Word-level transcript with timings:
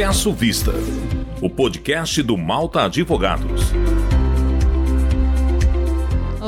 Peço 0.00 0.32
Vista, 0.32 0.72
o 1.42 1.50
podcast 1.50 2.22
do 2.22 2.34
Malta 2.34 2.84
Advogados. 2.84 3.70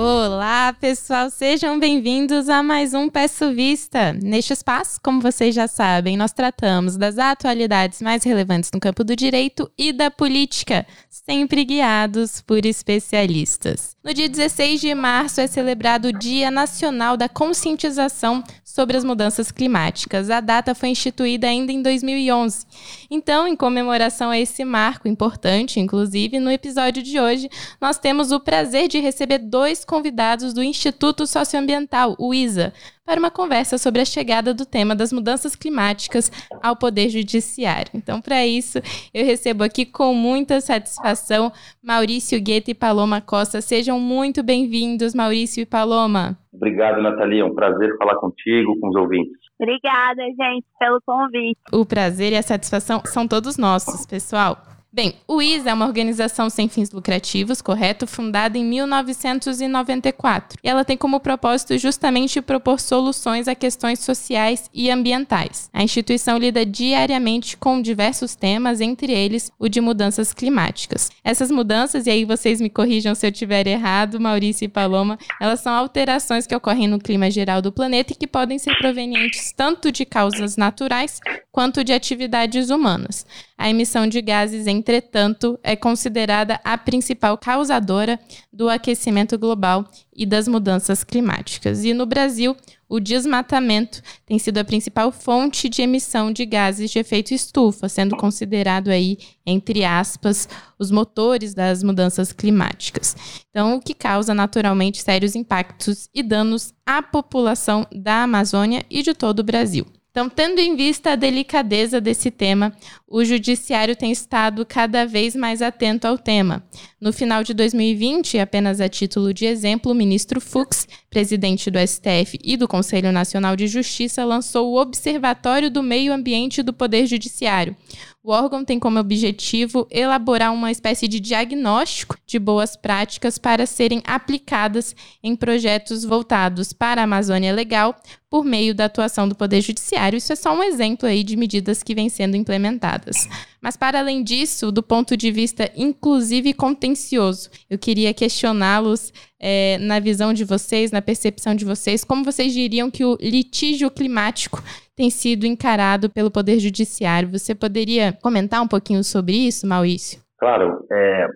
Olá, 0.05 0.73
pessoal, 0.73 1.31
sejam 1.31 1.79
bem-vindos 1.79 2.49
a 2.49 2.61
mais 2.61 2.93
um 2.93 3.09
Peço 3.09 3.55
Vista. 3.55 4.13
Neste 4.13 4.53
espaço, 4.53 4.99
como 5.01 5.21
vocês 5.21 5.55
já 5.55 5.69
sabem, 5.69 6.17
nós 6.17 6.33
tratamos 6.33 6.97
das 6.97 7.19
atualidades 7.19 8.03
mais 8.03 8.25
relevantes 8.25 8.73
no 8.75 8.81
campo 8.81 9.05
do 9.05 9.15
direito 9.15 9.71
e 9.79 9.93
da 9.93 10.11
política, 10.11 10.85
sempre 11.09 11.65
guiados 11.65 12.41
por 12.41 12.67
especialistas. 12.67 13.95
No 14.03 14.13
dia 14.13 14.29
16 14.29 14.81
de 14.81 14.93
março 14.93 15.41
é 15.41 15.47
celebrado 15.47 16.09
o 16.09 16.13
Dia 16.13 16.51
Nacional 16.51 17.17
da 17.17 17.29
Conscientização 17.29 18.43
sobre 18.65 18.97
as 18.97 19.05
Mudanças 19.05 19.53
Climáticas. 19.53 20.31
A 20.31 20.41
data 20.41 20.75
foi 20.75 20.89
instituída 20.89 21.47
ainda 21.47 21.71
em 21.71 21.81
2011. 21.81 22.67
Então, 23.09 23.47
em 23.47 23.55
comemoração 23.55 24.31
a 24.31 24.39
esse 24.39 24.65
marco 24.65 25.07
importante, 25.07 25.79
inclusive, 25.79 26.41
no 26.41 26.51
episódio 26.51 27.03
de 27.03 27.21
hoje, 27.21 27.49
nós 27.81 27.99
temos 27.99 28.33
o 28.33 28.41
prazer 28.41 28.89
de 28.89 28.99
receber 28.99 29.39
dois 29.39 29.85
convidados 29.93 30.55
do 30.55 30.63
Instituto 30.63 31.27
Socioambiental, 31.27 32.17
o 32.19 32.33
ISA, 32.33 32.73
para 33.05 33.21
uma 33.21 33.31
conversa 33.31 33.77
sobre 33.77 34.01
a 34.01 34.07
chegada 34.07 34.55
do 34.55 34.65
tema 34.65 34.97
das 34.97 35.13
mudanças 35.13 35.55
climáticas 35.55 36.31
ao 36.63 36.75
Poder 36.75 37.11
Judiciário. 37.11 37.91
Então, 37.93 38.19
para 38.19 38.47
isso, 38.47 38.79
eu 39.13 39.23
recebo 39.23 39.63
aqui 39.63 39.85
com 39.85 40.15
muita 40.15 40.63
satisfação 40.63 41.53
Maurício 41.85 42.43
Guetta 42.43 42.71
e 42.71 42.75
Paloma 42.75 43.21
Costa. 43.21 43.61
Sejam 43.61 44.01
muito 44.01 44.43
bem-vindos, 44.43 45.15
Maurício 45.15 45.61
e 45.61 45.67
Paloma. 45.67 46.39
Obrigado, 46.51 47.03
Nathalie. 47.03 47.41
É 47.41 47.45
um 47.45 47.55
prazer 47.55 47.95
falar 47.99 48.17
contigo, 48.17 48.81
com 48.81 48.89
os 48.89 48.97
ouvintes. 48.97 49.37
Obrigada, 49.61 50.23
gente, 50.23 50.65
pelo 50.79 51.03
convite. 51.05 51.61
O 51.71 51.85
prazer 51.85 52.33
e 52.33 52.37
a 52.37 52.43
satisfação 52.43 53.03
são 53.05 53.29
todos 53.29 53.59
nossos, 53.59 54.07
pessoal. 54.07 54.72
Bem, 54.95 55.15
o 55.27 55.41
ISA 55.41 55.71
é 55.71 55.73
uma 55.73 55.87
organização 55.87 56.51
sem 56.51 56.69
fins 56.69 56.91
lucrativos, 56.91 57.63
correto? 57.63 58.07
Fundada 58.07 58.59
em 58.59 58.65
1994. 58.65 60.59
E 60.63 60.69
ela 60.69 60.85
tem 60.85 60.99
como 60.99 61.19
propósito 61.19 61.79
justamente 61.79 62.43
propor 62.43 62.79
soluções 62.79 63.49
a 63.49 63.55
questões 63.55 64.01
sociais 64.01 64.69
e 64.71 64.91
ambientais. 64.91 65.71
A 65.73 65.83
instituição 65.83 66.37
lida 66.37 66.67
diariamente 66.67 67.57
com 67.57 67.81
diversos 67.81 68.35
temas, 68.35 68.83
entre 68.83 69.11
eles 69.15 69.51
o 69.59 69.67
de 69.67 69.81
mudanças 69.81 70.35
climáticas. 70.35 71.09
Essas 71.25 71.51
mudanças, 71.51 72.07
e 72.07 72.11
aí 72.11 72.27
vocês 72.27 72.61
me 72.61 72.69
corrijam 72.69 73.15
se 73.15 73.25
eu 73.25 73.31
estiver 73.31 73.67
errado, 73.67 74.21
Maurício 74.21 74.67
e 74.67 74.69
Paloma, 74.69 75.19
elas 75.41 75.61
são 75.61 75.73
alterações 75.73 76.47
que 76.47 76.55
ocorrem 76.55 76.87
no 76.87 76.99
clima 76.99 77.31
geral 77.31 77.63
do 77.63 77.73
planeta 77.73 78.13
e 78.13 78.17
que 78.17 78.27
podem 78.27 78.59
ser 78.59 78.77
provenientes 78.77 79.53
tanto 79.57 79.91
de 79.91 80.05
causas 80.05 80.59
naturais 80.59 81.19
quanto 81.51 81.83
de 81.83 81.95
atividades 81.95 82.69
humanas. 82.69 83.25
A 83.63 83.71
emissão 83.71 84.09
de 84.09 84.21
gases, 84.21 84.67
entretanto, 84.67 85.57
é 85.63 85.77
considerada 85.77 86.59
a 86.65 86.77
principal 86.77 87.39
causadora 87.39 88.19
do 88.53 88.69
aquecimento 88.69 89.39
global 89.39 89.89
e 90.13 90.27
das 90.27 90.49
mudanças 90.49 91.05
climáticas. 91.05 91.85
E 91.85 91.95
no 91.95 92.05
Brasil, 92.05 92.57
o 92.89 92.99
desmatamento 92.99 94.03
tem 94.27 94.37
sido 94.37 94.59
a 94.59 94.65
principal 94.65 95.13
fonte 95.13 95.69
de 95.69 95.81
emissão 95.81 96.33
de 96.33 96.45
gases 96.45 96.91
de 96.91 96.99
efeito 96.99 97.33
estufa, 97.33 97.89
sendo 97.89 98.17
considerado 98.17 98.89
aí, 98.89 99.17
entre 99.47 99.85
aspas, 99.85 100.49
os 100.77 100.91
motores 100.91 101.55
das 101.55 101.85
mudanças 101.85 102.33
climáticas. 102.33 103.15
Então, 103.49 103.77
o 103.77 103.81
que 103.81 103.95
causa 103.95 104.35
naturalmente 104.35 105.01
sérios 105.01 105.37
impactos 105.37 106.09
e 106.13 106.21
danos 106.21 106.75
à 106.85 107.01
população 107.01 107.87
da 107.95 108.25
Amazônia 108.25 108.83
e 108.91 109.05
de 109.05 109.15
todo 109.15 109.39
o 109.39 109.45
Brasil. 109.45 109.87
Então, 110.13 110.29
tendo 110.29 110.61
em 110.61 110.77
vista 110.77 111.13
a 111.13 111.17
delicadeza 111.17 111.99
desse 111.99 112.31
tema, 112.31 112.77
o 113.09 113.25
Judiciário 113.25 113.97
tem 113.97 114.13
estado 114.13 114.65
cada 114.67 115.07
vez 115.07 115.35
mais 115.35 115.63
atento 115.63 116.07
ao 116.07 116.19
tema. 116.19 116.63
No 117.01 117.15
final 117.15 117.43
de 117.43 117.55
2020, 117.55 118.39
apenas 118.39 118.79
a 118.79 118.91
título 118.91 119.33
de 119.33 119.47
exemplo, 119.47 119.91
o 119.91 119.95
ministro 119.95 120.39
Fux, 120.39 120.87
presidente 121.13 121.71
do 121.71 121.79
STF 121.79 122.39
e 122.43 122.57
do 122.57 122.67
Conselho 122.67 123.13
Nacional 123.13 123.55
de 123.55 123.69
Justiça, 123.69 124.25
lançou 124.25 124.73
o 124.73 124.81
Observatório 124.81 125.71
do 125.71 125.83
Meio 125.83 126.11
Ambiente 126.11 126.63
do 126.63 126.73
Poder 126.73 127.07
Judiciário. 127.07 127.77
O 128.25 128.31
órgão 128.31 128.65
tem 128.65 128.79
como 128.79 128.99
objetivo 128.99 129.87
elaborar 129.91 130.55
uma 130.55 130.71
espécie 130.71 131.07
de 131.07 131.21
diagnóstico 131.21 132.17
de 132.27 132.39
boas 132.39 132.77
práticas 132.77 133.37
para 133.37 133.67
serem 133.67 134.01
aplicadas 134.07 134.97
em 135.23 135.37
projetos 135.37 136.03
voltados 136.03 136.73
para 136.73 137.03
a 137.03 137.05
Amazônia 137.05 137.53
Legal 137.53 137.95
por 138.31 138.43
meio 138.43 138.75
da 138.75 138.87
atuação 138.87 139.29
do 139.29 139.35
Poder 139.35 139.61
Judiciário. 139.61 140.17
Isso 140.17 140.33
é 140.33 140.37
só 140.37 140.57
um 140.57 140.63
exemplo 140.63 141.07
aí 141.07 141.23
de 141.23 141.37
medidas 141.37 141.83
que 141.83 141.95
vêm 141.95 142.09
sendo 142.09 142.37
implementadas. 142.37 143.29
Mas, 143.63 143.77
para 143.77 144.01
além 144.01 144.25
disso, 144.25 144.73
do 144.73 144.83
ponto 144.83 145.17
de 145.17 145.31
vista 145.31 145.71
inclusive 145.77 146.53
contencioso, 146.53 147.49
eu 147.71 147.79
queria 147.79 148.13
questioná-los 148.13 149.13
é, 149.41 149.79
na 149.79 150.01
visão 150.01 150.33
de 150.33 150.45
vocês, 150.45 150.91
na 150.91 151.01
percepção 151.01 151.55
de 151.55 151.65
vocês, 151.65 152.05
como 152.05 152.25
vocês 152.25 152.53
diriam 152.53 152.91
que 152.91 153.05
o 153.05 153.17
litígio 153.21 153.91
climático 153.91 154.59
tem 154.97 155.11
sido 155.11 155.47
encarado 155.47 156.11
pelo 156.11 156.31
Poder 156.31 156.59
Judiciário. 156.59 157.31
Você 157.31 157.55
poderia 157.55 158.13
comentar 158.13 158.61
um 158.63 158.69
pouquinho 158.69 159.05
sobre 159.05 159.35
isso, 159.47 159.67
Maurício? 159.67 160.21
Claro. 160.39 160.85
É, 160.91 161.29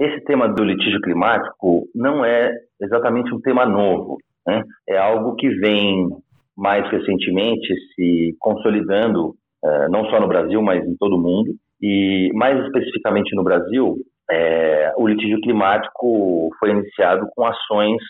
esse 0.00 0.24
tema 0.24 0.48
do 0.48 0.64
litígio 0.64 1.00
climático 1.02 1.86
não 1.94 2.24
é 2.24 2.50
exatamente 2.80 3.32
um 3.34 3.40
tema 3.40 3.66
novo. 3.66 4.18
Né? 4.46 4.62
É 4.88 4.96
algo 4.96 5.36
que 5.36 5.48
vem 5.48 6.08
mais 6.56 6.88
recentemente 6.90 7.74
se 7.94 8.36
consolidando, 8.38 9.34
é, 9.64 9.88
não 9.88 10.04
só 10.06 10.20
no 10.20 10.28
Brasil, 10.28 10.62
mas 10.62 10.84
em 10.84 10.96
todo 10.96 11.16
o 11.16 11.20
mundo. 11.20 11.54
E 11.86 12.30
mais 12.32 12.58
especificamente 12.64 13.36
no 13.36 13.44
Brasil, 13.44 13.96
é, 14.30 14.94
o 14.96 15.06
litígio 15.06 15.38
climático 15.42 16.48
foi 16.58 16.70
iniciado 16.70 17.28
com 17.36 17.44
ações 17.44 18.00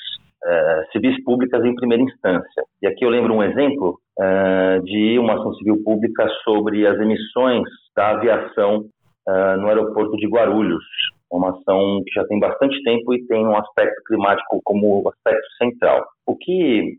é, 0.47 0.85
civis 0.93 1.21
públicas 1.25 1.65
em 1.65 1.75
primeira 1.75 2.05
instância. 2.05 2.63
E 2.81 2.87
aqui 2.87 3.05
eu 3.05 3.11
lembro 3.11 3.35
um 3.35 3.43
exemplo 3.43 3.99
é, 4.21 4.79
de 4.85 5.19
uma 5.19 5.35
ação 5.35 5.53
civil 5.55 5.83
pública 5.83 6.29
sobre 6.45 6.87
as 6.87 6.97
emissões 7.01 7.65
da 7.97 8.11
aviação 8.11 8.85
é, 9.27 9.57
no 9.57 9.67
aeroporto 9.67 10.17
de 10.19 10.29
Guarulhos, 10.29 10.85
uma 11.29 11.51
ação 11.51 12.01
que 12.07 12.15
já 12.15 12.25
tem 12.29 12.39
bastante 12.39 12.81
tempo 12.85 13.13
e 13.13 13.27
tem 13.27 13.45
um 13.45 13.57
aspecto 13.57 14.01
climático 14.07 14.61
como 14.63 15.09
aspecto 15.09 15.49
central. 15.59 16.07
O 16.25 16.37
que 16.37 16.97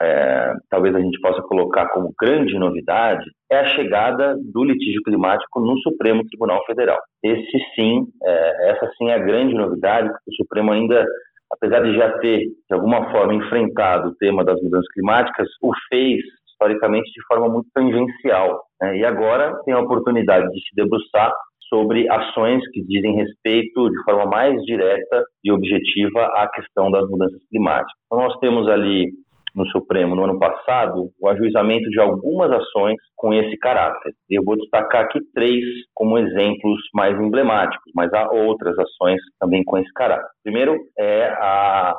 é, 0.00 0.52
talvez 0.70 0.94
a 0.94 1.00
gente 1.00 1.20
possa 1.20 1.42
colocar 1.42 1.88
como 1.88 2.14
grande 2.20 2.58
novidade 2.58 3.24
é 3.50 3.58
a 3.58 3.68
chegada 3.70 4.36
do 4.52 4.64
litígio 4.64 5.02
climático 5.02 5.60
no 5.60 5.76
Supremo 5.78 6.24
Tribunal 6.28 6.64
Federal. 6.66 6.98
Esse 7.22 7.58
sim, 7.74 8.06
é, 8.22 8.70
essa 8.70 8.88
sim 8.96 9.08
é 9.08 9.14
a 9.14 9.18
grande 9.18 9.54
novidade, 9.54 10.08
porque 10.08 10.30
o 10.30 10.36
Supremo 10.36 10.72
ainda, 10.72 11.04
apesar 11.52 11.80
de 11.80 11.96
já 11.96 12.18
ter 12.18 12.40
de 12.40 12.74
alguma 12.74 13.10
forma 13.10 13.34
enfrentado 13.34 14.10
o 14.10 14.14
tema 14.16 14.44
das 14.44 14.60
mudanças 14.62 14.88
climáticas, 14.92 15.48
o 15.62 15.72
fez 15.88 16.20
historicamente 16.50 17.10
de 17.12 17.26
forma 17.26 17.48
muito 17.48 17.68
tangencial. 17.72 18.62
Né? 18.80 18.98
E 18.98 19.04
agora 19.04 19.56
tem 19.64 19.74
a 19.74 19.80
oportunidade 19.80 20.48
de 20.50 20.60
se 20.60 20.74
debruçar 20.74 21.32
sobre 21.68 22.10
ações 22.10 22.62
que 22.72 22.82
dizem 22.82 23.16
respeito 23.16 23.90
de 23.90 24.02
forma 24.02 24.26
mais 24.26 24.60
direta 24.62 25.24
e 25.44 25.52
objetiva 25.52 26.24
à 26.34 26.48
questão 26.48 26.90
das 26.90 27.08
mudanças 27.08 27.40
climáticas. 27.50 27.92
Então, 28.06 28.24
nós 28.24 28.38
temos 28.38 28.66
ali 28.68 29.10
no 29.58 29.66
Supremo 29.66 30.14
no 30.14 30.24
ano 30.24 30.38
passado 30.38 31.10
o 31.20 31.28
ajuizamento 31.28 31.90
de 31.90 32.00
algumas 32.00 32.50
ações 32.50 32.96
com 33.16 33.34
esse 33.34 33.56
caráter. 33.58 34.12
Eu 34.30 34.42
vou 34.44 34.56
destacar 34.56 35.04
aqui 35.04 35.18
três 35.34 35.62
como 35.92 36.18
exemplos 36.18 36.80
mais 36.94 37.18
emblemáticos, 37.20 37.92
mas 37.94 38.12
há 38.14 38.30
outras 38.30 38.78
ações 38.78 39.20
também 39.40 39.62
com 39.64 39.76
esse 39.76 39.92
caráter. 39.92 40.28
Primeiro 40.42 40.76
é 40.98 41.26
a 41.26 41.94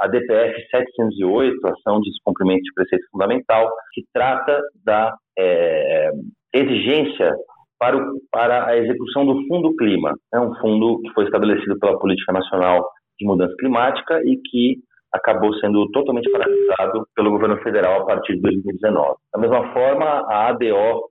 a 0.00 0.08
DPF 0.08 0.54
708, 0.70 1.58
Ação 1.66 2.00
de 2.00 2.08
Descumprimento 2.08 2.62
de 2.62 2.72
Preceito 2.74 3.04
Fundamental, 3.12 3.68
que 3.92 4.02
trata 4.14 4.58
da 4.82 5.14
é, 5.38 6.10
exigência 6.54 7.34
para, 7.78 7.98
o, 7.98 8.18
para 8.32 8.66
a 8.66 8.78
execução 8.78 9.26
do 9.26 9.46
Fundo 9.46 9.76
Clima. 9.76 10.14
É 10.32 10.40
um 10.40 10.54
fundo 10.56 11.00
que 11.02 11.12
foi 11.12 11.24
estabelecido 11.24 11.78
pela 11.78 11.98
Política 11.98 12.32
Nacional 12.32 12.82
de 13.18 13.26
Mudança 13.26 13.54
Climática 13.58 14.22
e 14.24 14.38
que 14.38 14.78
acabou 15.12 15.52
sendo 15.54 15.90
totalmente 15.90 16.30
paralisado 16.30 17.06
pelo 17.14 17.30
governo 17.30 17.56
federal 17.62 18.02
a 18.02 18.06
partir 18.06 18.34
de 18.34 18.42
2019. 18.42 19.16
Da 19.32 19.40
mesma 19.40 19.72
forma, 19.72 20.04
a 20.28 20.48
ADO, 20.48 21.10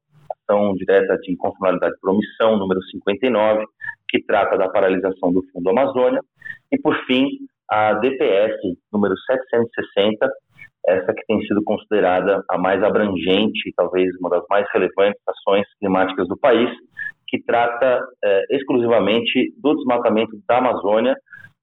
Ação 0.50 0.74
Direta 0.76 1.18
de 1.18 1.34
Inconstitucionalidade 1.34 1.96
por 2.02 2.12
Omissão, 2.12 2.58
número 2.58 2.82
59, 2.84 3.66
que 4.10 4.24
trata 4.24 4.58
da 4.58 4.70
paralisação 4.70 5.32
do 5.32 5.44
Fundo 5.52 5.70
Amazônia. 5.70 6.22
E, 6.72 6.80
por 6.80 6.96
fim, 7.06 7.28
a 7.70 7.94
DPS, 7.94 8.58
número 8.92 9.16
760, 9.18 10.28
essa 10.88 11.14
que 11.14 11.26
tem 11.28 11.42
sido 11.42 11.62
considerada 11.64 12.44
a 12.50 12.58
mais 12.58 12.82
abrangente, 12.84 13.72
talvez 13.76 14.10
uma 14.20 14.30
das 14.30 14.44
mais 14.50 14.66
relevantes 14.74 15.22
ações 15.28 15.66
climáticas 15.80 16.28
do 16.28 16.38
país, 16.38 16.70
que 17.28 17.44
trata 17.44 18.00
eh, 18.24 18.44
exclusivamente 18.52 19.54
do 19.62 19.76
desmatamento 19.76 20.32
da 20.48 20.58
Amazônia 20.58 21.16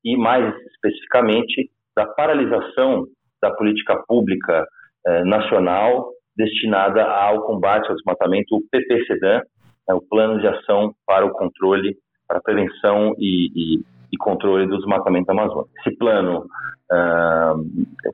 e, 0.05 0.17
mais 0.17 0.55
especificamente, 0.67 1.69
da 1.97 2.07
paralisação 2.07 3.05
da 3.41 3.51
política 3.53 3.97
pública 4.07 4.67
eh, 5.07 5.25
nacional 5.25 6.11
destinada 6.37 7.03
ao 7.03 7.43
combate 7.43 7.89
ao 7.89 7.97
desmatamento, 7.97 8.57
o 8.57 8.63
PPCDAN, 8.71 9.41
né, 9.89 9.95
o 9.95 10.03
Plano 10.03 10.39
de 10.39 10.47
Ação 10.47 10.93
para 11.07 11.25
o 11.25 11.31
Controle, 11.31 11.97
para 12.29 12.39
a 12.39 12.43
Prevenção 12.43 13.15
e, 13.19 13.49
e, 13.55 13.81
e 14.13 14.17
Controle 14.19 14.67
do 14.67 14.77
Desmatamento 14.77 15.27
da 15.27 15.33
Amazônia. 15.33 15.71
Esse 15.81 15.97
plano 15.97 16.41
uh, 16.93 17.55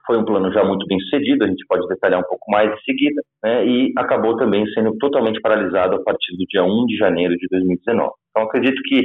foi 0.06 0.18
um 0.18 0.24
plano 0.24 0.52
já 0.52 0.62
muito 0.62 0.86
bem 0.86 1.00
sucedido, 1.00 1.44
a 1.44 1.48
gente 1.48 1.66
pode 1.66 1.86
detalhar 1.88 2.20
um 2.20 2.28
pouco 2.28 2.50
mais 2.50 2.70
em 2.70 2.80
seguida, 2.84 3.20
né, 3.42 3.66
e 3.66 3.92
acabou 3.98 4.36
também 4.36 4.64
sendo 4.72 4.96
totalmente 4.98 5.40
paralisado 5.40 5.96
a 5.96 6.02
partir 6.02 6.36
do 6.36 6.44
dia 6.48 6.62
1 6.62 6.86
de 6.86 6.96
janeiro 6.96 7.34
de 7.36 7.46
2019. 7.50 8.12
Então, 8.30 8.44
acredito 8.44 8.80
que 8.84 9.02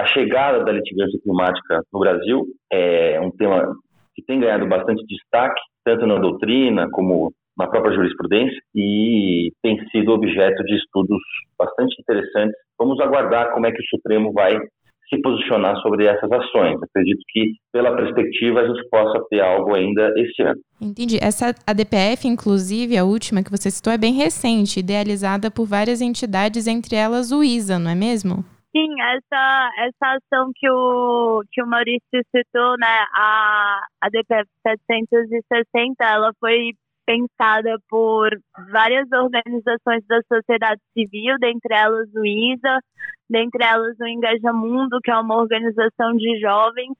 a 0.00 0.06
chegada 0.06 0.64
da 0.64 0.72
litigância 0.72 1.18
climática 1.22 1.82
no 1.92 2.00
Brasil 2.00 2.46
é 2.72 3.20
um 3.20 3.30
tema 3.30 3.72
que 4.18 4.24
tem 4.26 4.40
ganhado 4.40 4.66
bastante 4.66 5.04
destaque, 5.06 5.60
tanto 5.84 6.04
na 6.04 6.18
doutrina 6.18 6.88
como 6.90 7.32
na 7.56 7.68
própria 7.68 7.94
jurisprudência, 7.94 8.60
e 8.74 9.52
tem 9.62 9.78
sido 9.90 10.12
objeto 10.12 10.62
de 10.64 10.76
estudos 10.76 11.18
bastante 11.56 11.94
interessantes. 12.00 12.54
Vamos 12.78 13.00
aguardar 13.00 13.52
como 13.52 13.66
é 13.66 13.72
que 13.72 13.80
o 13.80 13.86
Supremo 13.86 14.32
vai 14.32 14.58
se 15.08 15.20
posicionar 15.22 15.76
sobre 15.78 16.04
essas 16.04 16.30
ações. 16.30 16.76
Acredito 16.82 17.20
que, 17.28 17.52
pela 17.72 17.96
perspectiva, 17.96 18.60
a 18.60 18.66
gente 18.66 18.88
possa 18.90 19.24
ter 19.30 19.40
algo 19.40 19.74
ainda 19.74 20.12
esse 20.16 20.42
ano. 20.42 20.60
Entendi. 20.80 21.18
Essa 21.20 21.54
ADPF, 21.66 22.28
inclusive, 22.28 22.96
a 22.96 23.04
última 23.04 23.42
que 23.42 23.50
você 23.50 23.70
citou, 23.70 23.92
é 23.92 23.98
bem 23.98 24.12
recente, 24.12 24.80
idealizada 24.80 25.50
por 25.50 25.64
várias 25.64 26.00
entidades, 26.00 26.66
entre 26.66 26.94
elas 26.94 27.32
o 27.32 27.42
ISA, 27.42 27.78
não 27.78 27.90
é 27.90 27.94
mesmo? 27.94 28.44
Sim, 28.70 29.00
essa, 29.00 29.70
essa 29.78 30.18
ação 30.18 30.52
que 30.54 30.68
o, 30.70 31.42
que 31.50 31.62
o 31.62 31.66
Maurício 31.66 32.22
citou, 32.30 32.76
né, 32.78 33.04
a, 33.14 33.80
a 34.00 34.08
DPF 34.10 34.48
760, 34.62 36.04
ela 36.04 36.32
foi 36.38 36.72
pensada 37.06 37.78
por 37.88 38.28
várias 38.70 39.10
organizações 39.10 40.04
da 40.06 40.20
sociedade 40.30 40.82
civil, 40.92 41.36
dentre 41.40 41.74
elas 41.74 42.06
o 42.14 42.24
ISA, 42.26 42.78
dentre 43.30 43.64
elas 43.64 43.96
o 43.98 44.06
Engaja 44.06 44.52
Mundo, 44.52 44.98
que 45.02 45.10
é 45.10 45.16
uma 45.16 45.36
organização 45.36 46.14
de 46.14 46.38
jovens, 46.38 46.92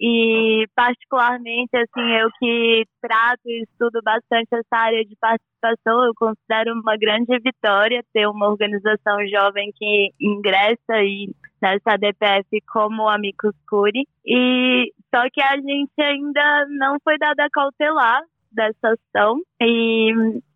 e 0.00 0.66
particularmente 0.74 1.76
assim 1.76 2.10
eu 2.20 2.28
que 2.38 2.84
trato 3.00 3.40
e 3.46 3.62
estudo 3.62 4.00
bastante 4.02 4.48
essa 4.52 4.76
área 4.76 5.04
de 5.04 5.16
participação 5.16 6.04
eu 6.04 6.12
considero 6.14 6.72
uma 6.74 6.96
grande 6.96 7.38
vitória 7.40 8.04
ter 8.12 8.26
uma 8.28 8.48
organização 8.48 9.26
jovem 9.28 9.72
que 9.76 10.10
ingressa 10.20 10.92
aí 10.92 11.28
nessa 11.60 11.96
DPF 11.96 12.46
como 12.72 13.08
Amicus 13.08 13.54
Curi 13.68 14.06
e 14.24 14.92
só 15.14 15.22
que 15.32 15.42
a 15.42 15.56
gente 15.56 16.00
ainda 16.00 16.66
não 16.78 16.96
foi 17.02 17.18
dada 17.18 17.48
cautelar 17.50 18.22
dessa 18.52 18.94
ação. 18.94 19.40
E 19.60 20.12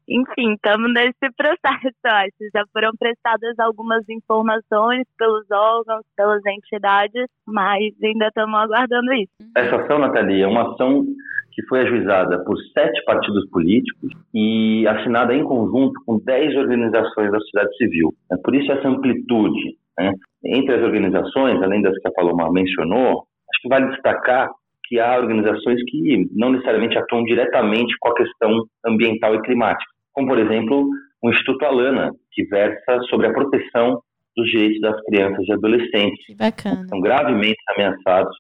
enfim, 0.09 0.55
estamos 0.55 0.93
nesse 0.93 1.31
processo, 1.37 1.97
acho. 2.05 2.51
Já 2.53 2.65
foram 2.73 2.91
prestadas 2.99 3.59
algumas 3.59 4.09
informações 4.09 5.07
pelos 5.19 5.51
órgãos, 5.51 6.05
pelas 6.17 6.41
entidades, 6.47 7.27
mas 7.47 7.93
ainda 8.03 8.27
estamos 8.27 8.61
aguardando 8.61 9.13
isso. 9.15 9.33
Essa 9.57 9.77
ação, 9.77 9.99
Nathalie, 9.99 10.43
é 10.43 10.47
uma 10.47 10.73
ação 10.73 11.05
que 11.53 11.63
foi 11.67 11.81
ajuizada 11.81 12.43
por 12.45 12.57
sete 12.73 13.05
partidos 13.05 13.49
políticos 13.51 14.11
e 14.35 14.87
assinada 14.89 15.35
em 15.35 15.45
conjunto 15.45 16.01
com 16.07 16.19
dez 16.19 16.57
organizações 16.57 17.31
da 17.31 17.39
sociedade 17.39 17.77
civil. 17.77 18.15
É 18.33 18.37
por 18.43 18.55
isso 18.55 18.73
essa 18.73 18.89
amplitude. 18.89 19.77
Né? 19.99 20.13
Entre 20.45 20.75
as 20.75 20.83
organizações, 20.83 21.63
além 21.63 21.83
das 21.83 21.97
que 21.99 22.09
a 22.09 22.13
Paloma 22.13 22.51
mencionou, 22.51 23.25
acho 23.51 23.63
que 23.63 23.69
vale 23.69 23.91
destacar 23.91 24.51
que 24.85 24.99
há 25.01 25.17
organizações 25.17 25.81
que 25.89 26.29
não 26.33 26.51
necessariamente 26.51 26.99
atuam 26.99 27.25
diretamente 27.25 27.95
com 27.99 28.11
a 28.11 28.15
questão 28.15 28.65
ambiental 28.85 29.35
e 29.35 29.43
climática, 29.43 29.92
como, 30.13 30.29
por 30.29 30.39
exemplo, 30.39 30.89
o 31.23 31.31
Instituto 31.31 31.65
Alana, 31.65 32.11
que 32.33 32.45
versa 32.45 33.01
sobre 33.09 33.27
a 33.27 33.33
proteção 33.33 34.01
dos 34.37 34.51
direitos 34.51 34.81
das 34.81 35.01
crianças 35.05 35.47
e 35.47 35.53
adolescentes, 35.53 36.27
que 36.27 36.35
que 36.35 36.89
são 36.89 37.01
gravemente 37.01 37.59
ameaçados 37.75 38.35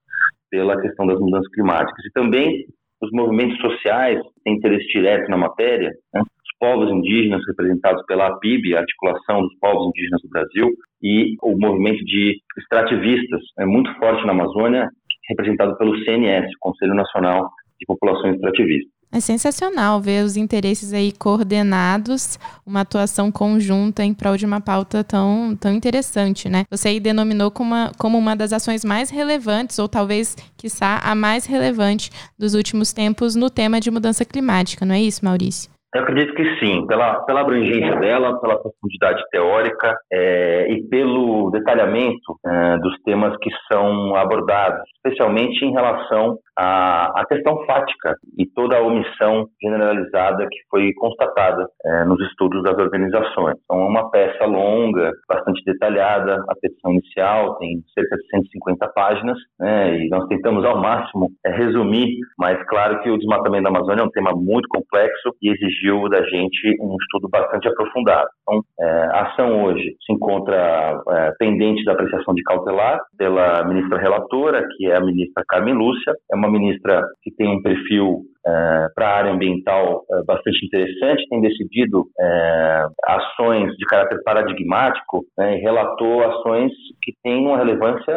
pela 0.51 0.81
questão 0.81 1.07
das 1.07 1.19
mudanças 1.19 1.49
climáticas. 1.53 2.05
E 2.05 2.13
também 2.13 2.65
os 3.03 3.11
movimentos 3.13 3.59
sociais 3.59 4.21
têm 4.45 4.55
interesse 4.55 4.87
direto 4.89 5.29
na 5.29 5.37
matéria, 5.37 5.91
né? 6.15 6.21
os 6.21 6.59
povos 6.59 6.91
indígenas 6.91 7.43
representados 7.49 8.05
pela 8.07 8.29
APIB, 8.29 8.77
a 8.77 8.81
Articulação 8.81 9.43
dos 9.43 9.59
Povos 9.59 9.89
Indígenas 9.89 10.23
do 10.23 10.29
Brasil, 10.29 10.69
e 11.03 11.37
o 11.43 11.59
movimento 11.59 12.05
de 12.05 12.41
extrativistas, 12.57 13.41
é 13.59 13.67
muito 13.67 13.93
forte 13.99 14.25
na 14.25 14.33
Amazônia, 14.33 14.89
representado 15.29 15.77
pelo 15.79 15.99
CNS, 16.05 16.47
Conselho 16.61 16.95
Nacional 16.95 17.51
de 17.81 17.87
Populações 17.87 18.37
Extrativistas. 18.37 18.93
É 19.14 19.20
sensacional 19.20 20.00
ver 20.00 20.25
os 20.25 20.38
interesses 20.38 20.94
aí 20.94 21.12
coordenados, 21.12 22.38
uma 22.64 22.81
atuação 22.81 23.31
conjunta 23.31 24.03
em 24.03 24.14
prol 24.14 24.38
de 24.38 24.47
uma 24.47 24.59
pauta 24.59 25.05
tão, 25.05 25.55
tão 25.61 25.70
interessante, 25.70 26.49
né? 26.49 26.64
Você 26.70 26.88
aí 26.88 26.99
denominou 26.99 27.50
como 27.50 27.75
uma, 27.75 27.93
como 27.99 28.17
uma 28.17 28.35
das 28.35 28.55
ações 28.55 28.82
mais 28.82 29.11
relevantes, 29.11 29.79
ou 29.79 29.87
talvez, 29.87 30.35
quiçá, 30.56 30.99
a 31.05 31.14
mais 31.14 31.44
relevante 31.44 32.11
dos 32.38 32.55
últimos 32.55 32.94
tempos 32.94 33.35
no 33.35 33.50
tema 33.50 33.82
de 33.82 33.91
mudança 33.91 34.25
climática, 34.25 34.87
não 34.87 34.94
é 34.94 35.03
isso, 35.03 35.23
Maurício? 35.23 35.72
Eu 35.94 36.03
acredito 36.03 36.35
que 36.35 36.59
sim, 36.59 36.87
pela, 36.87 37.21
pela 37.25 37.43
abrangência 37.43 37.97
dela, 37.97 38.41
pela 38.41 38.59
profundidade 38.59 39.23
teórica 39.31 39.94
é, 40.11 40.73
e 40.73 40.89
pelo 40.89 41.50
detalhamento 41.50 42.39
é, 42.47 42.79
dos 42.79 42.97
temas 43.03 43.37
que 43.43 43.50
são 43.71 44.17
abordados, 44.17 44.81
especialmente 44.97 45.62
em 45.62 45.73
relação 45.73 46.39
à, 46.56 47.21
à 47.21 47.27
questão 47.27 47.62
fática 47.67 48.15
e 48.39 48.47
toda 48.47 48.79
a 48.79 48.81
omissão 48.81 49.47
generalizada 49.62 50.47
que 50.50 50.59
foi 50.71 50.94
constatada 50.94 51.67
é, 51.85 52.05
nos 52.05 52.19
estudos 52.27 52.62
das 52.62 52.79
organizações. 52.79 53.59
Então, 53.65 53.83
é 53.83 53.87
uma 53.87 54.11
peça 54.11 54.47
longa, 54.47 55.11
bastante 55.29 55.62
detalhada, 55.67 56.43
a 56.49 56.55
petição 56.55 56.93
inicial 56.93 57.56
tem 57.59 57.83
cerca 57.93 58.17
de 58.17 58.27
150 58.29 58.88
páginas, 58.95 59.38
né, 59.61 59.99
e 59.99 60.09
nós 60.09 60.27
tentamos 60.29 60.65
ao 60.65 60.81
máximo 60.81 61.29
é, 61.45 61.50
resumir, 61.50 62.17
mas 62.38 62.59
claro 62.67 62.99
que 63.03 63.11
o 63.11 63.19
desmatamento 63.19 63.65
da 63.65 63.69
Amazônia 63.69 64.00
é 64.00 64.06
um 64.06 64.11
tema 64.11 64.31
muito 64.35 64.67
complexo 64.69 65.35
e 65.43 65.50
exige 65.50 65.81
exigiu 65.82 66.08
da 66.08 66.23
gente 66.23 66.76
um 66.81 66.96
estudo 67.00 67.29
bastante 67.29 67.69
aprofundado. 67.69 68.29
Então, 68.43 68.61
é, 68.81 68.87
a 69.12 69.23
ação 69.29 69.64
hoje 69.64 69.96
se 70.05 70.12
encontra 70.12 71.02
é, 71.08 71.32
pendente 71.38 71.84
da 71.84 71.93
apreciação 71.93 72.34
de 72.34 72.43
cautelar 72.43 73.00
pela 73.19 73.64
ministra 73.64 73.99
relatora, 73.99 74.67
que 74.76 74.87
é 74.87 74.96
a 74.96 75.00
ministra 75.00 75.44
Carmen 75.49 75.75
Lúcia. 75.75 76.14
É 76.31 76.37
uma 76.37 76.50
ministra 76.50 77.02
que 77.23 77.31
tem 77.34 77.49
um 77.49 77.62
perfil 77.62 78.23
é, 78.46 78.87
para 78.94 79.08
a 79.08 79.17
área 79.17 79.32
ambiental 79.32 80.02
é, 80.11 80.25
bastante 80.25 80.64
interessante, 80.67 81.29
tem 81.29 81.40
decidido 81.40 82.05
é, 82.19 82.87
ações 83.06 83.73
de 83.76 83.85
caráter 83.87 84.21
paradigmático 84.25 85.25
né, 85.38 85.57
e 85.57 85.61
relatou 85.61 86.25
ações 86.25 86.73
que 87.02 87.12
têm 87.23 87.47
uma 87.47 87.59
relevância 87.59 88.14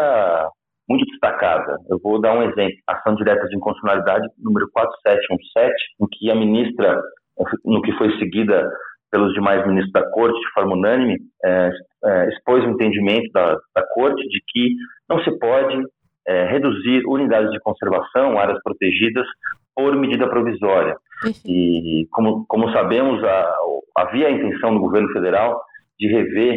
muito 0.90 1.06
destacada. 1.06 1.78
Eu 1.90 2.00
vou 2.02 2.22
dar 2.22 2.34
um 2.34 2.44
exemplo. 2.44 2.76
Ação 2.88 3.16
direta 3.16 3.48
de 3.48 3.56
inconstitucionalidade 3.56 4.28
número 4.38 4.68
4717, 4.72 5.74
em 6.02 6.08
que 6.12 6.32
a 6.32 6.36
ministra 6.36 7.02
no 7.64 7.82
que 7.82 7.92
foi 7.94 8.18
seguida 8.18 8.68
pelos 9.12 9.34
demais 9.34 9.66
ministros 9.66 9.94
da 9.94 10.10
Corte 10.12 10.40
de 10.40 10.52
forma 10.54 10.76
unânime, 10.76 11.18
é, 11.44 11.70
é, 12.04 12.30
expôs 12.30 12.64
o 12.64 12.70
entendimento 12.70 13.32
da, 13.32 13.56
da 13.74 13.86
Corte 13.94 14.22
de 14.28 14.42
que 14.48 14.76
não 15.10 15.24
se 15.24 15.32
pode 15.40 15.78
é, 16.28 16.46
reduzir 16.46 17.04
unidades 17.08 17.52
de 17.52 17.60
conservação, 17.60 18.38
áreas 18.38 18.62
protegidas, 18.64 19.26
por 19.76 19.96
medida 19.96 20.30
provisória. 20.30 20.96
E, 21.46 22.08
como, 22.12 22.46
como 22.48 22.72
sabemos, 22.72 23.24
a, 23.24 23.56
havia 23.98 24.28
a 24.28 24.32
intenção 24.32 24.74
do 24.74 24.80
governo 24.80 25.12
federal 25.12 25.62
de 26.00 26.08
rever 26.08 26.56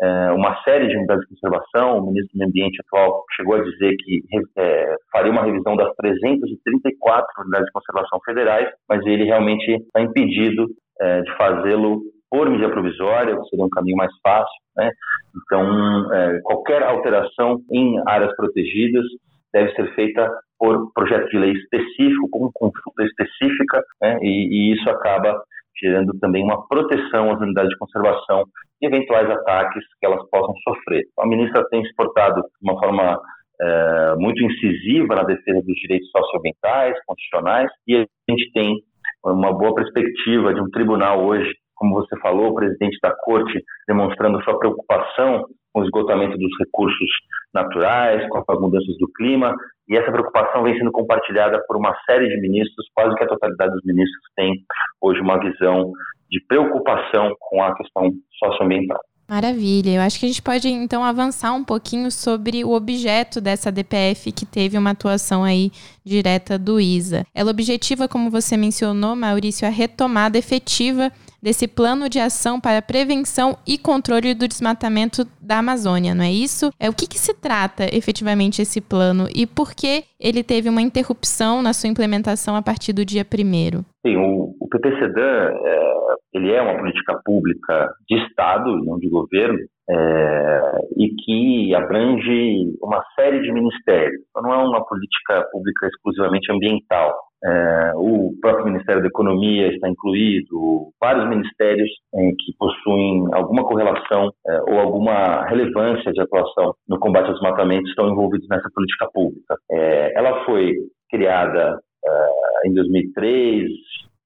é, 0.00 0.32
uma 0.32 0.62
série 0.62 0.88
de 0.88 0.96
unidades 0.96 1.22
de 1.26 1.34
conservação. 1.34 1.98
O 1.98 2.06
ministro 2.06 2.32
do 2.34 2.38
Meio 2.38 2.50
Ambiente 2.50 2.80
atual 2.86 3.24
chegou 3.34 3.56
a 3.56 3.62
dizer 3.62 3.96
que 3.96 4.22
é, 4.58 4.94
faria 5.10 5.32
uma 5.32 5.44
revisão 5.44 5.76
das 5.76 5.94
334 5.96 7.26
unidades 7.42 7.66
de 7.66 7.72
conservação 7.72 8.20
federais, 8.24 8.68
mas 8.88 9.04
ele 9.06 9.24
realmente 9.24 9.70
está 9.70 10.02
impedido 10.02 10.66
é, 11.00 11.22
de 11.22 11.36
fazê-lo 11.36 12.02
por 12.30 12.50
medida 12.50 12.70
provisória, 12.70 13.36
que 13.36 13.48
seria 13.48 13.64
um 13.64 13.70
caminho 13.70 13.96
mais 13.96 14.12
fácil. 14.22 14.60
Né? 14.76 14.90
Então, 15.36 16.12
é, 16.12 16.40
qualquer 16.42 16.82
alteração 16.82 17.58
em 17.70 17.96
áreas 18.06 18.34
protegidas 18.36 19.04
deve 19.52 19.72
ser 19.74 19.94
feita 19.94 20.30
por 20.58 20.92
projeto 20.92 21.28
de 21.30 21.38
lei 21.38 21.52
específico, 21.52 22.28
com 22.30 22.50
consulta 22.52 23.04
específica, 23.04 23.82
né? 24.02 24.18
e, 24.20 24.72
e 24.72 24.74
isso 24.74 24.88
acaba 24.90 25.40
gerando 25.80 26.18
também 26.18 26.42
uma 26.42 26.66
proteção 26.66 27.32
às 27.32 27.40
unidades 27.40 27.70
de 27.70 27.78
conservação 27.78 28.44
e 28.80 28.86
eventuais 28.86 29.30
ataques 29.30 29.84
que 30.00 30.06
elas 30.06 30.28
possam 30.30 30.54
sofrer. 30.68 31.04
A 31.18 31.26
ministra 31.26 31.66
tem 31.68 31.84
se 31.84 31.94
portado 31.94 32.40
de 32.42 32.70
uma 32.70 32.78
forma 32.78 33.20
é, 33.60 34.14
muito 34.16 34.42
incisiva 34.42 35.14
na 35.14 35.22
defesa 35.24 35.60
dos 35.62 35.74
direitos 35.76 36.10
socioambientais, 36.10 36.96
constitucionais, 37.06 37.70
e 37.86 37.96
a 37.96 38.06
gente 38.30 38.52
tem 38.52 38.76
uma 39.24 39.52
boa 39.52 39.74
perspectiva 39.74 40.54
de 40.54 40.60
um 40.60 40.70
tribunal 40.70 41.24
hoje, 41.24 41.50
como 41.74 41.94
você 41.94 42.18
falou, 42.20 42.50
o 42.50 42.54
presidente 42.54 42.98
da 43.02 43.14
corte 43.14 43.62
demonstrando 43.86 44.42
sua 44.42 44.58
preocupação 44.58 45.46
com 45.72 45.80
o 45.80 45.84
esgotamento 45.84 46.38
dos 46.38 46.50
recursos 46.58 47.08
naturais, 47.52 48.26
com 48.28 48.38
as 48.38 48.60
mudanças 48.60 48.96
do 48.98 49.08
clima, 49.12 49.54
e 49.88 49.96
essa 49.96 50.10
preocupação 50.10 50.62
vem 50.62 50.76
sendo 50.78 50.90
compartilhada 50.90 51.62
por 51.66 51.76
uma 51.76 51.94
série 52.06 52.28
de 52.28 52.40
ministros, 52.40 52.86
quase 52.94 53.14
que 53.14 53.24
a 53.24 53.28
totalidade 53.28 53.72
dos 53.72 53.84
ministros 53.84 54.22
tem 54.34 54.54
hoje 55.00 55.20
uma 55.20 55.38
visão 55.38 55.92
de 56.30 56.40
preocupação 56.46 57.34
com 57.38 57.62
a 57.62 57.74
questão 57.76 58.12
socioambiental. 58.38 59.00
Maravilha. 59.28 59.90
Eu 59.90 60.02
acho 60.02 60.20
que 60.20 60.26
a 60.26 60.28
gente 60.28 60.42
pode 60.42 60.68
então 60.68 61.02
avançar 61.02 61.52
um 61.52 61.64
pouquinho 61.64 62.12
sobre 62.12 62.64
o 62.64 62.70
objeto 62.72 63.40
dessa 63.40 63.72
DPF 63.72 64.30
que 64.30 64.46
teve 64.46 64.78
uma 64.78 64.90
atuação 64.90 65.42
aí 65.42 65.72
direta 66.04 66.56
do 66.56 66.78
ISA. 66.78 67.26
Ela 67.34 67.50
objetiva, 67.50 68.06
como 68.06 68.30
você 68.30 68.56
mencionou, 68.56 69.16
Maurício, 69.16 69.66
a 69.66 69.70
retomada 69.70 70.38
efetiva 70.38 71.10
desse 71.46 71.68
plano 71.68 72.08
de 72.08 72.18
ação 72.18 72.60
para 72.60 72.82
prevenção 72.82 73.56
e 73.64 73.78
controle 73.78 74.34
do 74.34 74.48
desmatamento 74.48 75.22
da 75.40 75.60
Amazônia, 75.60 76.12
não 76.12 76.24
é 76.24 76.32
isso? 76.32 76.72
É 76.74 76.90
o 76.90 76.92
que, 76.92 77.06
que 77.06 77.20
se 77.20 77.32
trata 77.40 77.84
efetivamente 77.96 78.60
esse 78.60 78.80
plano 78.80 79.28
e 79.32 79.46
por 79.46 79.70
que 79.70 80.02
ele 80.18 80.42
teve 80.42 80.68
uma 80.68 80.82
interrupção 80.82 81.62
na 81.62 81.72
sua 81.72 81.88
implementação 81.88 82.56
a 82.56 82.62
partir 82.62 82.92
do 82.92 83.04
dia 83.04 83.24
primeiro? 83.24 83.84
Sim, 84.04 84.16
o, 84.16 84.56
o 84.60 84.68
PPCDAN 84.68 85.54
é, 85.64 85.96
ele 86.34 86.52
é 86.52 86.60
uma 86.60 86.78
política 86.78 87.16
pública 87.24 87.94
de 88.08 88.16
Estado, 88.26 88.76
não 88.84 88.98
de 88.98 89.08
governo, 89.08 89.60
é, 89.88 90.60
e 90.96 91.14
que 91.14 91.74
abrange 91.76 92.74
uma 92.82 93.00
série 93.14 93.40
de 93.40 93.52
ministérios. 93.52 94.20
Então, 94.30 94.42
não 94.42 94.52
é 94.52 94.56
uma 94.64 94.84
política 94.84 95.46
pública 95.52 95.86
exclusivamente 95.86 96.50
ambiental. 96.50 97.14
É, 97.44 97.92
o 97.96 98.32
próprio 98.40 98.66
Ministério 98.66 99.02
da 99.02 99.08
Economia 99.08 99.68
está 99.68 99.88
incluído, 99.88 100.90
vários 101.00 101.28
ministérios 101.28 101.88
é, 102.14 102.30
que 102.30 102.56
possuem 102.58 103.24
alguma 103.32 103.64
correlação 103.64 104.32
é, 104.46 104.60
ou 104.62 104.80
alguma 104.80 105.44
relevância 105.46 106.12
de 106.12 106.20
atuação 106.20 106.74
no 106.88 106.98
combate 106.98 107.28
aos 107.28 107.38
desmatamento 107.38 107.88
estão 107.88 108.08
envolvidos 108.08 108.46
nessa 108.48 108.68
política 108.74 109.06
pública. 109.12 109.56
É, 109.70 110.18
ela 110.18 110.44
foi 110.44 110.74
criada 111.10 111.78
é, 112.04 112.68
em 112.68 112.74
2003, 112.74 113.68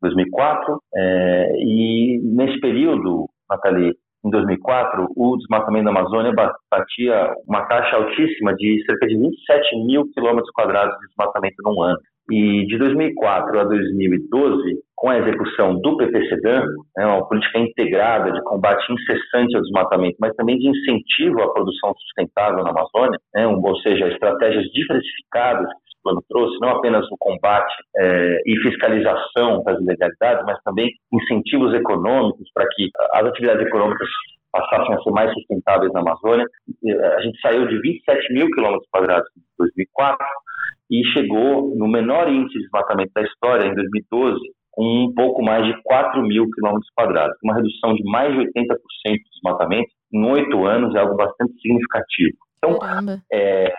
2004, 0.00 0.78
é, 0.94 1.52
e 1.58 2.20
nesse 2.22 2.58
período, 2.60 3.28
Nathalie, 3.50 3.92
em 4.24 4.30
2004, 4.30 5.08
o 5.16 5.36
desmatamento 5.38 5.84
da 5.84 5.90
Amazônia 5.90 6.32
batia 6.70 7.32
uma 7.48 7.64
taxa 7.66 7.96
altíssima 7.96 8.54
de 8.54 8.82
cerca 8.84 9.06
de 9.06 9.16
27 9.16 9.86
mil 9.86 10.10
quilômetros 10.12 10.50
quadrados 10.52 10.94
de 10.98 11.06
desmatamento 11.06 11.56
num 11.64 11.82
ano. 11.82 11.98
E 12.30 12.64
de 12.66 12.78
2004 12.78 13.58
a 13.58 13.64
2012, 13.64 14.78
com 14.94 15.10
a 15.10 15.18
execução 15.18 15.80
do 15.80 15.96
PPCDAN, 15.96 16.62
né, 16.96 17.06
uma 17.06 17.26
política 17.26 17.58
integrada 17.58 18.30
de 18.30 18.40
combate 18.42 18.84
incessante 18.92 19.56
ao 19.56 19.62
desmatamento, 19.62 20.16
mas 20.20 20.34
também 20.36 20.58
de 20.58 20.68
incentivo 20.68 21.42
à 21.42 21.52
produção 21.52 21.92
sustentável 21.94 22.62
na 22.62 22.70
Amazônia, 22.70 23.18
né, 23.34 23.46
ou 23.48 23.76
seja, 23.80 24.08
estratégias 24.08 24.64
diversificadas 24.72 25.66
que 25.66 25.88
esse 25.88 26.02
plano 26.04 26.22
trouxe, 26.28 26.56
não 26.60 26.68
apenas 26.68 27.04
o 27.10 27.16
combate 27.18 27.74
é, 27.96 28.42
e 28.46 28.56
fiscalização 28.58 29.62
das 29.64 29.80
ilegalidades, 29.80 30.44
mas 30.44 30.62
também 30.62 30.88
incentivos 31.12 31.74
econômicos 31.74 32.48
para 32.54 32.66
que 32.70 32.90
as 33.14 33.26
atividades 33.26 33.66
econômicas 33.66 34.08
passassem 34.52 34.94
a 34.94 35.02
ser 35.02 35.10
mais 35.10 35.32
sustentáveis 35.32 35.92
na 35.92 36.00
Amazônia. 36.00 36.44
A 37.16 37.20
gente 37.22 37.40
saiu 37.40 37.66
de 37.66 37.80
27 37.80 38.34
mil 38.34 38.50
quilômetros 38.50 38.88
quadrados 38.90 39.28
em 39.36 39.40
2004 39.58 40.26
e 40.90 41.04
chegou 41.12 41.74
no 41.76 41.86
menor 41.86 42.28
índice 42.28 42.58
de 42.58 42.64
desmatamento 42.64 43.12
da 43.14 43.22
história, 43.22 43.66
em 43.66 43.74
2012, 43.74 44.40
com 44.72 44.84
um 44.84 45.14
pouco 45.14 45.42
mais 45.42 45.64
de 45.64 45.80
4 45.82 46.22
mil 46.22 46.50
quilômetros 46.50 46.90
quadrados. 46.96 47.36
Uma 47.44 47.54
redução 47.54 47.94
de 47.94 48.02
mais 48.04 48.32
de 48.32 48.40
80% 48.40 48.44
do 48.44 49.30
desmatamento 49.32 49.90
em 50.12 50.24
oito 50.26 50.66
anos 50.66 50.94
é 50.94 50.98
algo 50.98 51.16
bastante 51.16 51.52
significativo. 51.60 52.36
Então, 52.58 52.78
é, 53.32 53.72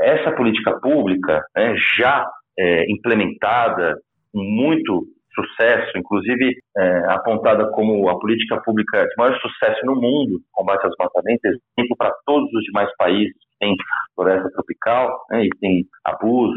essa 0.00 0.32
política 0.32 0.78
pública, 0.80 1.42
né, 1.56 1.74
já 1.96 2.26
é, 2.58 2.90
implementada 2.90 3.96
com 4.32 4.42
muito 4.42 5.06
sucesso, 5.34 5.96
inclusive 5.96 6.56
é, 6.76 7.12
apontada 7.12 7.70
como 7.70 8.08
a 8.08 8.18
política 8.18 8.60
pública 8.62 9.06
de 9.06 9.14
maior 9.18 9.38
sucesso 9.38 9.84
no 9.84 9.94
mundo, 9.94 10.40
combate 10.52 10.84
aos 10.84 10.94
desmatamentos, 10.96 11.44
exemplo 11.44 11.96
para 11.96 12.12
todos 12.24 12.52
os 12.52 12.64
demais 12.64 12.90
países 12.96 13.45
têm 13.58 13.74
floresta 14.14 14.50
tropical 14.50 15.24
né, 15.30 15.44
e 15.44 15.48
têm 15.60 15.84
abusos 16.04 16.56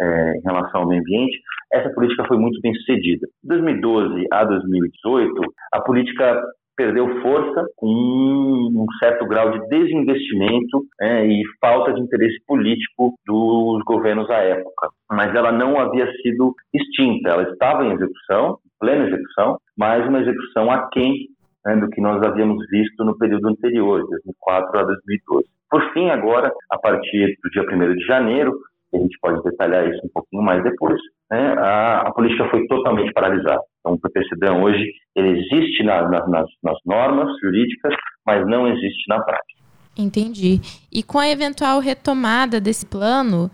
é, 0.00 0.38
em 0.38 0.42
relação 0.42 0.82
ao 0.82 0.88
meio 0.88 1.00
ambiente, 1.00 1.40
essa 1.72 1.90
política 1.90 2.24
foi 2.26 2.36
muito 2.36 2.60
bem 2.60 2.74
sucedida. 2.74 3.26
De 3.42 3.48
2012 3.48 4.26
a 4.30 4.44
2018, 4.44 5.40
a 5.72 5.80
política 5.80 6.42
perdeu 6.76 7.22
força 7.22 7.66
com 7.76 7.86
um 7.86 8.86
certo 9.00 9.26
grau 9.26 9.50
de 9.52 9.68
desinvestimento 9.68 10.84
né, 11.00 11.26
e 11.26 11.42
falta 11.60 11.92
de 11.92 12.00
interesse 12.00 12.36
político 12.46 13.14
dos 13.26 13.82
governos 13.84 14.28
à 14.30 14.38
época. 14.38 14.88
Mas 15.10 15.34
ela 15.34 15.52
não 15.52 15.78
havia 15.78 16.10
sido 16.20 16.54
extinta, 16.72 17.30
ela 17.30 17.42
estava 17.44 17.84
em 17.84 17.92
execução, 17.92 18.58
plena 18.80 19.06
execução, 19.06 19.58
mas 19.76 20.06
uma 20.08 20.20
execução 20.20 20.70
aquém 20.70 21.28
né, 21.64 21.76
do 21.76 21.88
que 21.88 22.00
nós 22.00 22.22
havíamos 22.22 22.64
visto 22.68 23.04
no 23.04 23.16
período 23.16 23.48
anterior, 23.48 24.02
de 24.02 24.10
2004 24.10 24.78
a 24.78 24.84
2012. 24.84 25.48
Por 25.74 25.92
fim, 25.92 26.08
agora, 26.08 26.52
a 26.70 26.78
partir 26.78 27.36
do 27.42 27.50
dia 27.50 27.62
1 27.62 27.96
de 27.96 28.06
janeiro, 28.06 28.56
a 28.94 28.96
gente 28.96 29.18
pode 29.20 29.42
detalhar 29.42 29.88
isso 29.88 30.06
um 30.06 30.08
pouquinho 30.08 30.40
mais 30.40 30.62
depois, 30.62 30.96
né, 31.28 31.52
a, 31.58 32.02
a, 32.02 32.12
política 32.12 32.48
foi 32.48 32.64
totalmente 32.68 33.12
paralisada. 33.12 33.60
Então, 33.80 33.94
o 33.94 34.00
PPCDAN 34.00 34.62
hoje 34.62 34.84
ele 35.16 35.30
existe 35.30 35.82
na, 35.82 36.08
na, 36.08 36.28
nas, 36.28 36.46
nas 36.62 36.78
normas 36.86 37.28
jurídicas, 37.42 37.92
mas 38.24 38.46
não 38.46 38.68
existe 38.68 39.02
na 39.08 39.20
prática. 39.20 39.64
Entendi. 39.98 40.60
E 40.92 41.02
com 41.02 41.18
a 41.18 41.28
eventual 41.28 41.80
retomada 41.80 42.60
desse 42.60 42.86
plano, 42.86 43.50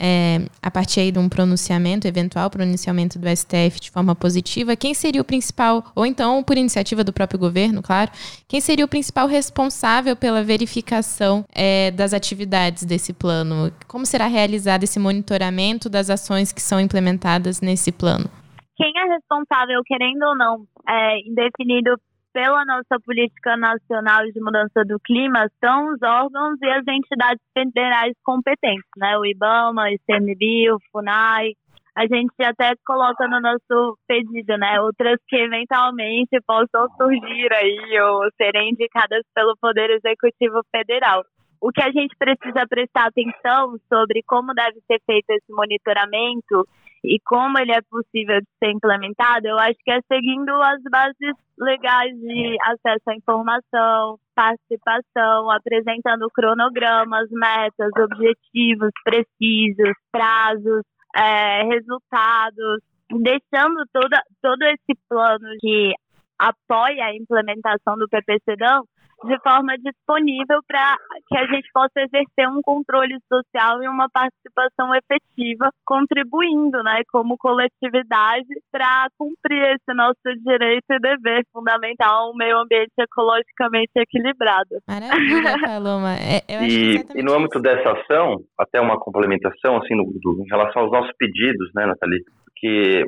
é, 0.00 0.46
a 0.62 0.70
partir 0.70 1.00
aí 1.00 1.12
de 1.12 1.18
um 1.18 1.28
pronunciamento, 1.28 2.08
eventual 2.08 2.48
pronunciamento 2.48 3.18
do 3.18 3.28
STF 3.28 3.78
de 3.80 3.90
forma 3.90 4.14
positiva, 4.14 4.74
quem 4.74 4.94
seria 4.94 5.20
o 5.20 5.24
principal, 5.24 5.84
ou 5.94 6.06
então 6.06 6.42
por 6.42 6.56
iniciativa 6.56 7.04
do 7.04 7.12
próprio 7.12 7.38
governo, 7.38 7.82
claro, 7.82 8.10
quem 8.48 8.60
seria 8.60 8.84
o 8.84 8.88
principal 8.88 9.26
responsável 9.26 10.16
pela 10.16 10.42
verificação 10.42 11.44
é, 11.54 11.90
das 11.90 12.14
atividades 12.14 12.84
desse 12.84 13.12
plano? 13.12 13.70
Como 13.86 14.06
será 14.06 14.26
realizado 14.26 14.84
esse 14.84 14.98
monitoramento 14.98 15.90
das 15.90 16.08
ações 16.08 16.50
que 16.50 16.62
são 16.62 16.80
implementadas 16.80 17.60
nesse 17.60 17.92
plano? 17.92 18.30
Quem 18.76 18.92
é 18.96 19.12
responsável, 19.12 19.82
querendo 19.84 20.22
ou 20.22 20.36
não, 20.36 20.64
é 20.88 21.18
indefinido 21.20 21.90
pela 22.32 22.64
nossa 22.64 22.98
política 23.04 23.56
nacional 23.56 24.24
de 24.26 24.40
mudança 24.40 24.84
do 24.84 24.98
clima 25.00 25.48
são 25.62 25.92
os 25.92 26.02
órgãos 26.02 26.58
e 26.62 26.70
as 26.70 26.84
entidades 26.86 27.42
federais 27.52 28.14
competentes, 28.24 28.90
né? 28.96 29.16
O 29.18 29.26
IBAMA, 29.26 29.84
o 29.84 29.88
ICMBio, 29.88 30.76
o 30.76 30.80
FUNAI. 30.92 31.52
A 31.96 32.02
gente 32.06 32.34
até 32.40 32.72
coloca 32.86 33.26
no 33.26 33.40
nosso 33.40 33.98
pedido, 34.06 34.56
né? 34.56 34.80
Outras 34.80 35.18
que 35.28 35.36
eventualmente 35.36 36.40
possam 36.46 36.88
surgir 36.96 37.52
aí 37.52 38.00
ou 38.00 38.28
serem 38.36 38.70
indicadas 38.70 39.22
pelo 39.34 39.56
Poder 39.60 39.90
Executivo 39.90 40.62
Federal. 40.70 41.24
O 41.60 41.70
que 41.70 41.82
a 41.82 41.90
gente 41.90 42.16
precisa 42.18 42.66
prestar 42.66 43.08
atenção 43.08 43.76
sobre 43.92 44.22
como 44.26 44.54
deve 44.54 44.80
ser 44.86 44.98
feito 45.04 45.28
esse 45.30 45.52
monitoramento 45.52 46.66
e 47.04 47.18
como 47.24 47.58
ele 47.58 47.72
é 47.72 47.80
possível 47.82 48.40
de 48.40 48.48
ser 48.58 48.70
implementado, 48.70 49.46
eu 49.46 49.58
acho 49.58 49.76
que 49.82 49.90
é 49.90 50.00
seguindo 50.12 50.50
as 50.50 50.82
bases 50.90 51.34
legais 51.58 52.12
de 52.14 52.56
acesso 52.62 53.08
à 53.08 53.14
informação, 53.14 54.18
participação, 54.34 55.50
apresentando 55.50 56.28
cronogramas, 56.30 57.28
metas, 57.30 57.90
objetivos 57.98 58.90
precisos, 59.04 59.94
prazos, 60.12 60.82
é, 61.16 61.62
resultados, 61.64 62.82
deixando 63.10 63.84
toda, 63.92 64.22
todo 64.42 64.62
esse 64.62 64.98
plano 65.08 65.48
que 65.60 65.92
apoia 66.38 67.06
a 67.06 67.14
implementação 67.14 67.96
do 67.96 68.08
PPCDão 68.08 68.84
de 69.24 69.38
forma 69.42 69.76
disponível 69.78 70.60
para 70.66 70.96
que 71.28 71.36
a 71.36 71.46
gente 71.46 71.68
possa 71.72 72.00
exercer 72.00 72.48
um 72.48 72.60
controle 72.62 73.18
social 73.28 73.82
e 73.82 73.88
uma 73.88 74.08
participação 74.08 74.94
efetiva, 74.94 75.70
contribuindo, 75.84 76.82
né, 76.82 77.02
como 77.10 77.36
coletividade 77.36 78.48
para 78.72 79.08
cumprir 79.18 79.74
esse 79.74 79.94
nosso 79.94 80.20
direito 80.44 80.86
e 80.90 80.98
dever 80.98 81.44
fundamental 81.52 82.24
a 82.24 82.30
um 82.30 82.34
meio 82.34 82.58
ambiente 82.58 82.92
ecologicamente 82.98 83.92
equilibrado. 83.96 84.80
Maravilha, 84.88 85.56
Paloma. 85.60 86.14
É, 86.16 86.42
e, 86.64 87.04
e, 87.14 87.22
no 87.22 87.34
âmbito 87.34 87.60
dessa 87.60 87.92
ação, 87.92 88.36
até 88.58 88.80
uma 88.80 88.98
complementação 88.98 89.76
assim 89.78 89.94
no, 89.94 90.04
do, 90.04 90.42
em 90.42 90.48
relação 90.48 90.82
aos 90.82 90.92
nossos 90.92 91.12
pedidos, 91.18 91.70
né, 91.74 91.86
Nathalie? 91.86 92.24
Porque 92.44 93.04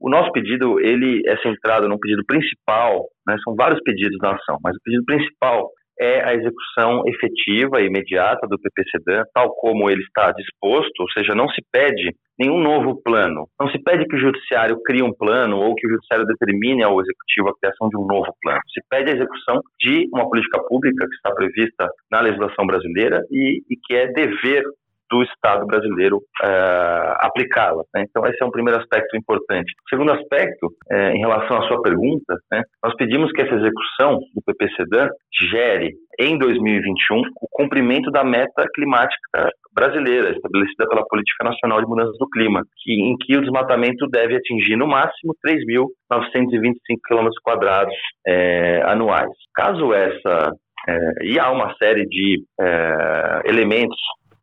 o 0.00 0.08
nosso 0.08 0.32
pedido 0.32 0.80
ele 0.80 1.22
é 1.26 1.36
centrado 1.38 1.88
no 1.88 1.98
pedido 1.98 2.22
principal, 2.26 3.06
né, 3.26 3.36
são 3.44 3.54
vários 3.54 3.80
pedidos 3.82 4.18
da 4.18 4.32
ação, 4.32 4.56
mas 4.62 4.74
o 4.74 4.80
pedido 4.82 5.04
principal 5.04 5.70
é 6.00 6.24
a 6.24 6.34
execução 6.34 7.02
efetiva 7.06 7.80
e 7.80 7.86
imediata 7.86 8.46
do 8.48 8.58
PPCDAN, 8.58 9.22
tal 9.34 9.54
como 9.56 9.90
ele 9.90 10.00
está 10.00 10.32
disposto, 10.32 10.98
ou 11.00 11.10
seja, 11.10 11.34
não 11.34 11.46
se 11.48 11.60
pede 11.70 12.16
nenhum 12.38 12.58
novo 12.58 12.98
plano, 13.02 13.46
não 13.60 13.68
se 13.68 13.78
pede 13.82 14.06
que 14.06 14.16
o 14.16 14.18
judiciário 14.18 14.80
crie 14.82 15.02
um 15.02 15.12
plano 15.12 15.58
ou 15.58 15.74
que 15.74 15.86
o 15.86 15.90
judiciário 15.90 16.24
determine 16.24 16.82
ao 16.82 16.98
executivo 16.98 17.50
a 17.50 17.58
criação 17.60 17.90
de 17.90 17.98
um 17.98 18.06
novo 18.06 18.34
plano. 18.40 18.60
Se 18.72 18.80
pede 18.88 19.10
a 19.10 19.14
execução 19.14 19.60
de 19.78 20.08
uma 20.14 20.26
política 20.26 20.62
pública 20.64 21.06
que 21.06 21.14
está 21.16 21.34
prevista 21.34 21.86
na 22.10 22.22
legislação 22.22 22.66
brasileira 22.66 23.20
e, 23.30 23.60
e 23.68 23.76
que 23.84 23.94
é 23.94 24.10
dever 24.10 24.64
do 25.10 25.22
Estado 25.22 25.66
brasileiro 25.66 26.18
uh, 26.18 27.14
aplicá-la. 27.20 27.82
Né? 27.94 28.04
Então, 28.08 28.24
esse 28.26 28.42
é 28.42 28.46
um 28.46 28.50
primeiro 28.50 28.80
aspecto 28.80 29.16
importante. 29.16 29.72
Segundo 29.88 30.12
aspecto, 30.12 30.66
uh, 30.66 30.94
em 31.14 31.18
relação 31.18 31.58
à 31.58 31.66
sua 31.66 31.82
pergunta, 31.82 32.36
né, 32.50 32.62
nós 32.82 32.94
pedimos 32.96 33.32
que 33.32 33.42
essa 33.42 33.54
execução 33.54 34.20
do 34.34 34.42
PPCDAN 34.46 35.08
gere, 35.50 35.94
em 36.18 36.38
2021, 36.38 37.18
o 37.40 37.48
cumprimento 37.50 38.10
da 38.10 38.22
meta 38.22 38.64
climática 38.74 39.50
brasileira, 39.74 40.30
estabelecida 40.30 40.86
pela 40.88 41.06
Política 41.06 41.44
Nacional 41.44 41.80
de 41.80 41.86
Mudanças 41.86 42.16
do 42.18 42.28
Clima, 42.28 42.62
que, 42.82 42.92
em 42.92 43.16
que 43.16 43.36
o 43.36 43.40
desmatamento 43.40 44.06
deve 44.08 44.36
atingir, 44.36 44.76
no 44.76 44.86
máximo, 44.86 45.34
3.925 45.46 46.74
km 47.08 47.28
quadrados 47.42 47.94
é, 48.26 48.82
anuais. 48.84 49.30
Caso 49.54 49.94
essa 49.94 50.52
é, 50.88 51.24
e 51.24 51.38
há 51.38 51.50
uma 51.50 51.74
série 51.76 52.06
de 52.06 52.42
é, 52.60 53.42
elementos 53.44 53.98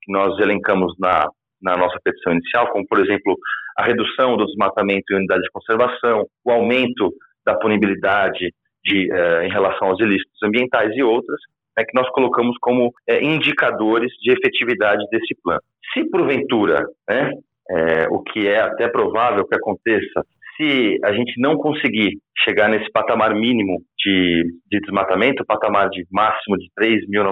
que 0.08 0.12
nós 0.12 0.40
elencamos 0.40 0.94
na, 0.98 1.28
na 1.62 1.76
nossa 1.76 2.00
petição 2.04 2.34
inicial, 2.34 2.70
como, 2.72 2.88
por 2.88 3.00
exemplo, 3.00 3.36
a 3.78 3.84
redução 3.84 4.38
do 4.38 4.46
desmatamento 4.46 5.04
em 5.12 5.18
unidades 5.18 5.44
de 5.44 5.52
conservação, 5.52 6.26
o 6.46 6.52
aumento 6.52 7.12
da 7.46 7.56
punibilidade 7.56 8.54
de, 8.84 9.12
é, 9.12 9.46
em 9.46 9.50
relação 9.50 9.90
aos 9.90 10.00
ilícitos 10.00 10.42
ambientais 10.44 10.96
e 10.96 11.04
outras, 11.04 11.40
né, 11.78 11.84
que 11.84 11.94
nós 11.94 12.10
colocamos 12.12 12.56
como 12.60 12.92
é, 13.08 13.24
indicadores 13.24 14.12
de 14.22 14.32
efetividade 14.32 15.04
desse 15.12 15.36
plano. 15.44 15.62
Se, 15.94 16.10
porventura, 16.10 16.86
né, 17.08 17.32
é, 17.70 18.08
o 18.10 18.24
que 18.24 18.48
é 18.48 18.62
até 18.62 18.88
provável 18.88 19.46
que 19.46 19.56
aconteça, 19.56 20.26
se 20.56 21.00
a 21.04 21.14
gente 21.14 21.40
não 21.40 21.56
conseguir 21.56 22.18
chegar 22.44 22.68
nesse 22.68 22.90
patamar 22.92 23.36
mínimo 23.36 23.80
de, 24.00 24.44
de 24.72 24.80
desmatamento, 24.80 25.46
patamar 25.46 25.90
de 25.90 26.04
máximo 26.12 26.58
de 26.58 26.68
3.925 26.80 27.32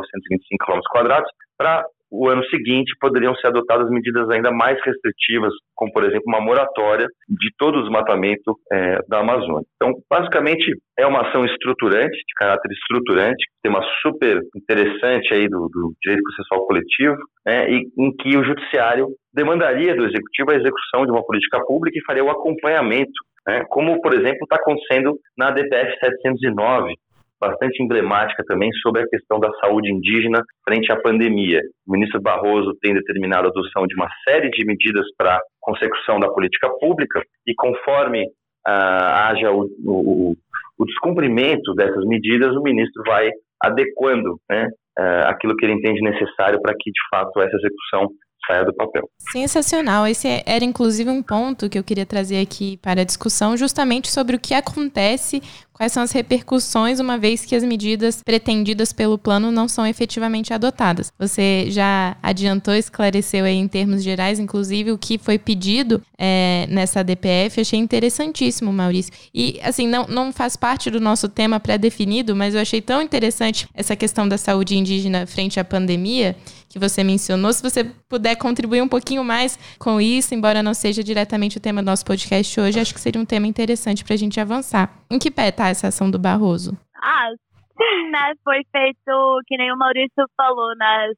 km 0.61 1.23
para 1.57 1.83
o 2.11 2.29
ano 2.29 2.43
seguinte 2.45 2.93
poderiam 2.99 3.35
ser 3.35 3.47
adotadas 3.47 3.89
medidas 3.89 4.29
ainda 4.29 4.51
mais 4.51 4.77
restritivas, 4.83 5.53
como 5.75 5.91
por 5.91 6.03
exemplo 6.03 6.23
uma 6.27 6.41
moratória 6.41 7.07
de 7.27 7.49
todo 7.57 7.79
o 7.79 7.81
desmatamento 7.81 8.57
é, 8.71 8.99
da 9.07 9.19
Amazônia. 9.19 9.65
Então, 9.75 9.93
basicamente 10.09 10.73
é 10.97 11.05
uma 11.05 11.27
ação 11.27 11.45
estruturante, 11.45 12.15
de 12.15 12.33
caráter 12.37 12.71
estruturante, 12.71 13.45
tema 13.63 13.81
super 14.01 14.39
interessante 14.55 15.33
aí 15.33 15.47
do, 15.47 15.67
do 15.69 15.93
direito 16.01 16.23
processual 16.23 16.65
coletivo, 16.67 17.17
né, 17.45 17.69
e 17.69 17.83
em 17.97 18.15
que 18.15 18.37
o 18.37 18.43
judiciário 18.43 19.07
demandaria 19.33 19.95
do 19.95 20.05
executivo 20.05 20.51
a 20.51 20.55
execução 20.55 21.05
de 21.05 21.11
uma 21.11 21.25
política 21.25 21.59
pública 21.65 21.97
e 21.97 22.05
faria 22.05 22.23
o 22.23 22.29
acompanhamento 22.29 23.11
né, 23.47 23.63
como, 23.69 24.01
por 24.01 24.13
exemplo, 24.13 24.39
está 24.43 24.55
acontecendo 24.55 25.17
na 25.37 25.51
DPF 25.51 25.99
709, 25.99 26.93
bastante 27.39 27.81
emblemática 27.83 28.43
também 28.47 28.71
sobre 28.81 29.01
a 29.01 29.07
questão 29.07 29.39
da 29.39 29.51
saúde 29.59 29.91
indígena 29.91 30.41
frente 30.67 30.91
à 30.91 30.99
pandemia. 30.99 31.61
O 31.87 31.91
ministro 31.91 32.21
Barroso 32.21 32.77
tem 32.81 32.93
determinado 32.93 33.47
a 33.47 33.49
adoção 33.49 33.85
de 33.85 33.95
uma 33.95 34.07
série 34.27 34.49
de 34.49 34.65
medidas 34.65 35.05
para 35.17 35.39
consecução 35.59 36.19
da 36.19 36.29
política 36.29 36.69
pública 36.79 37.21
e 37.45 37.53
conforme 37.55 38.25
ah, 38.65 39.29
haja 39.29 39.51
o, 39.51 39.67
o, 39.85 40.35
o, 40.79 40.85
descumprimento 40.85 41.73
dessas 41.75 42.03
medidas, 42.05 42.55
o 42.55 42.63
ministro 42.63 43.03
vai 43.05 43.29
adequando 43.61 44.37
né, 44.49 44.67
ah, 44.97 45.29
aquilo 45.29 45.55
que 45.55 45.65
ele 45.65 45.73
entende 45.73 46.01
necessário 46.01 46.59
para 46.61 46.73
que, 46.79 46.91
de 46.91 46.99
fato, 47.11 47.39
essa 47.41 47.55
execução 47.57 48.09
saia 48.47 48.63
do 48.63 48.73
papel. 48.73 49.09
Sensacional. 49.31 50.07
Esse 50.07 50.43
era 50.45 50.63
inclusive 50.63 51.09
um 51.09 51.21
ponto 51.21 51.69
que 51.69 51.77
eu 51.77 51.83
queria 51.83 52.05
trazer 52.05 52.39
aqui 52.39 52.77
para 52.77 53.01
a 53.01 53.03
discussão, 53.05 53.57
justamente 53.57 54.11
sobre 54.11 54.35
o 54.35 54.39
que 54.39 54.53
acontece 54.53 55.41
Quais 55.75 55.91
são 55.91 56.03
as 56.03 56.13
repercussões 56.13 57.01
uma 57.01 57.17
vez 57.17 57.43
que 57.43 57.53
as 57.53 57.61
medidas 57.61 58.23
pretendidas 58.23 58.93
pelo 58.93 59.17
plano 59.17 59.51
não 59.51 59.67
são 59.67 59.85
efetivamente 59.85 60.53
adotadas? 60.53 61.11
Você 61.19 61.65
já 61.69 62.15
adiantou, 62.23 62.73
esclareceu 62.73 63.43
aí 63.43 63.57
em 63.57 63.67
termos 63.67 64.01
gerais, 64.01 64.39
inclusive, 64.39 64.93
o 64.93 64.97
que 64.97 65.17
foi 65.17 65.37
pedido 65.37 66.01
é, 66.17 66.65
nessa 66.69 67.03
DPF. 67.03 67.59
Achei 67.59 67.77
interessantíssimo, 67.77 68.71
Maurício. 68.71 69.11
E, 69.33 69.59
assim, 69.61 69.85
não, 69.85 70.07
não 70.07 70.31
faz 70.31 70.55
parte 70.55 70.89
do 70.89 71.01
nosso 71.01 71.27
tema 71.27 71.59
pré-definido, 71.59 72.33
mas 72.37 72.55
eu 72.55 72.61
achei 72.61 72.79
tão 72.79 73.01
interessante 73.01 73.67
essa 73.73 73.97
questão 73.97 74.29
da 74.29 74.37
saúde 74.37 74.77
indígena 74.77 75.27
frente 75.27 75.59
à 75.59 75.65
pandemia 75.65 76.37
que 76.75 76.79
você 76.79 77.05
mencionou. 77.05 77.53
Se 77.53 77.63
você 77.63 77.85
puder 78.09 78.35
contribuir 78.35 78.81
um 78.81 78.87
pouquinho 78.87 79.23
mais 79.23 79.57
com 79.79 80.01
isso, 80.01 80.35
embora 80.35 80.61
não 80.61 80.73
seja 80.73 81.01
diretamente 81.01 81.57
o 81.57 81.61
tema 81.61 81.81
do 81.81 81.85
nosso 81.85 82.05
podcast 82.05 82.59
hoje, 82.59 82.81
acho 82.81 82.93
que 82.93 82.99
seria 82.99 83.21
um 83.21 83.25
tema 83.25 83.47
interessante 83.47 84.03
para 84.03 84.13
a 84.13 84.17
gente 84.17 84.41
avançar. 84.41 84.91
Em 85.09 85.17
que 85.17 85.31
pé 85.31 85.47
está 85.47 85.69
essa 85.69 85.87
ação 85.87 86.11
do 86.11 86.19
Barroso? 86.19 86.77
Ah, 87.01 87.29
sim, 87.77 88.11
né? 88.11 88.33
Foi 88.43 88.59
feito, 88.75 89.41
que 89.47 89.55
nem 89.55 89.71
o 89.71 89.77
Maurício 89.77 90.25
falou, 90.35 90.75
né? 90.75 91.13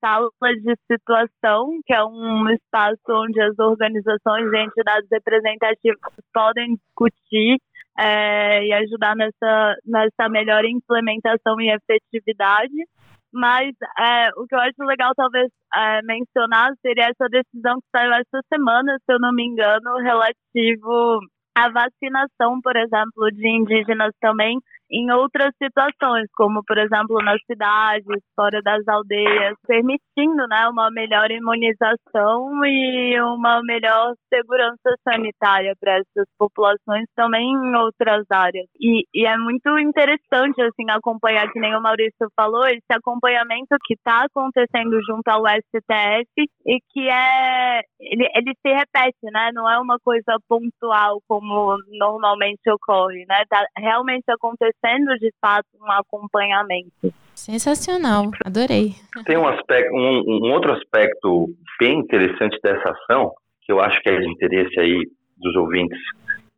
sala 0.00 0.28
de 0.62 0.76
situação, 0.88 1.80
que 1.84 1.92
é 1.92 2.04
um 2.04 2.48
espaço 2.50 3.02
onde 3.08 3.40
as 3.40 3.58
organizações 3.58 4.52
e 4.52 4.64
entidades 4.64 5.08
representativas 5.10 5.98
podem 6.32 6.76
discutir 6.76 7.58
é, 7.98 8.64
e 8.64 8.72
ajudar 8.72 9.16
nessa, 9.16 9.74
nessa 9.84 10.28
melhor 10.28 10.64
implementação 10.64 11.60
e 11.60 11.74
efetividade. 11.74 12.86
Mas 13.32 13.74
é, 13.98 14.28
o 14.36 14.46
que 14.46 14.54
eu 14.54 14.60
acho 14.60 14.82
legal, 14.84 15.12
talvez, 15.16 15.48
é, 15.74 16.02
mencionar 16.02 16.70
seria 16.82 17.08
essa 17.08 17.28
decisão 17.30 17.76
que 17.80 17.88
saiu 17.90 18.12
essa 18.12 18.40
semana, 18.52 18.96
se 19.04 19.12
eu 19.12 19.18
não 19.18 19.32
me 19.32 19.44
engano, 19.44 19.96
relativo 20.02 21.18
à 21.56 21.68
vacinação, 21.70 22.60
por 22.62 22.76
exemplo, 22.76 23.30
de 23.32 23.48
indígenas 23.48 24.12
também 24.20 24.58
em 24.92 25.10
outras 25.10 25.52
situações, 25.56 26.28
como 26.36 26.62
por 26.64 26.76
exemplo 26.76 27.16
nas 27.24 27.40
cidades, 27.46 28.04
fora 28.36 28.60
das 28.62 28.86
aldeias, 28.86 29.56
permitindo 29.66 30.46
né, 30.48 30.68
uma 30.68 30.90
melhor 30.90 31.30
imunização 31.30 32.64
e 32.66 33.18
uma 33.20 33.62
melhor 33.62 34.12
segurança 34.28 34.94
sanitária 35.02 35.74
para 35.80 35.94
essas 35.94 36.28
populações 36.38 37.06
também 37.16 37.50
em 37.50 37.74
outras 37.76 38.26
áreas. 38.30 38.66
E, 38.78 39.04
e, 39.14 39.26
é 39.26 39.36
muito 39.38 39.78
interessante 39.78 40.60
assim 40.60 40.90
acompanhar, 40.90 41.50
que 41.50 41.60
nem 41.60 41.74
o 41.74 41.80
Maurício 41.80 42.28
falou, 42.36 42.66
esse 42.66 42.92
acompanhamento 42.92 43.74
que 43.86 43.94
está 43.94 44.24
acontecendo 44.24 45.00
junto 45.06 45.26
ao 45.28 45.44
STF 45.46 46.28
e 46.66 46.78
que 46.92 47.08
é 47.08 47.80
ele, 47.98 48.28
ele 48.34 48.52
se 48.60 48.72
repete, 48.72 49.32
né? 49.32 49.50
Não 49.54 49.68
é 49.70 49.78
uma 49.78 49.98
coisa 50.04 50.36
pontual 50.48 51.20
como 51.26 51.76
normalmente 51.88 52.70
ocorre, 52.70 53.24
né? 53.26 53.44
Tá 53.48 53.64
realmente 53.78 54.24
acontecendo 54.28 54.81
sendo 54.84 55.16
de 55.18 55.32
fato 55.40 55.66
um 55.80 55.90
acompanhamento. 55.90 57.14
Sensacional, 57.34 58.30
adorei. 58.44 58.94
Tem 59.24 59.38
um 59.38 59.48
aspecto, 59.48 59.94
um, 59.94 60.46
um, 60.46 60.52
outro 60.52 60.72
aspecto 60.72 61.46
bem 61.80 62.00
interessante 62.00 62.58
dessa 62.62 62.90
ação, 62.90 63.32
que 63.62 63.72
eu 63.72 63.80
acho 63.80 64.00
que 64.02 64.10
é 64.10 64.18
de 64.18 64.28
interesse 64.28 64.78
aí 64.78 65.02
dos 65.38 65.54
ouvintes 65.56 65.98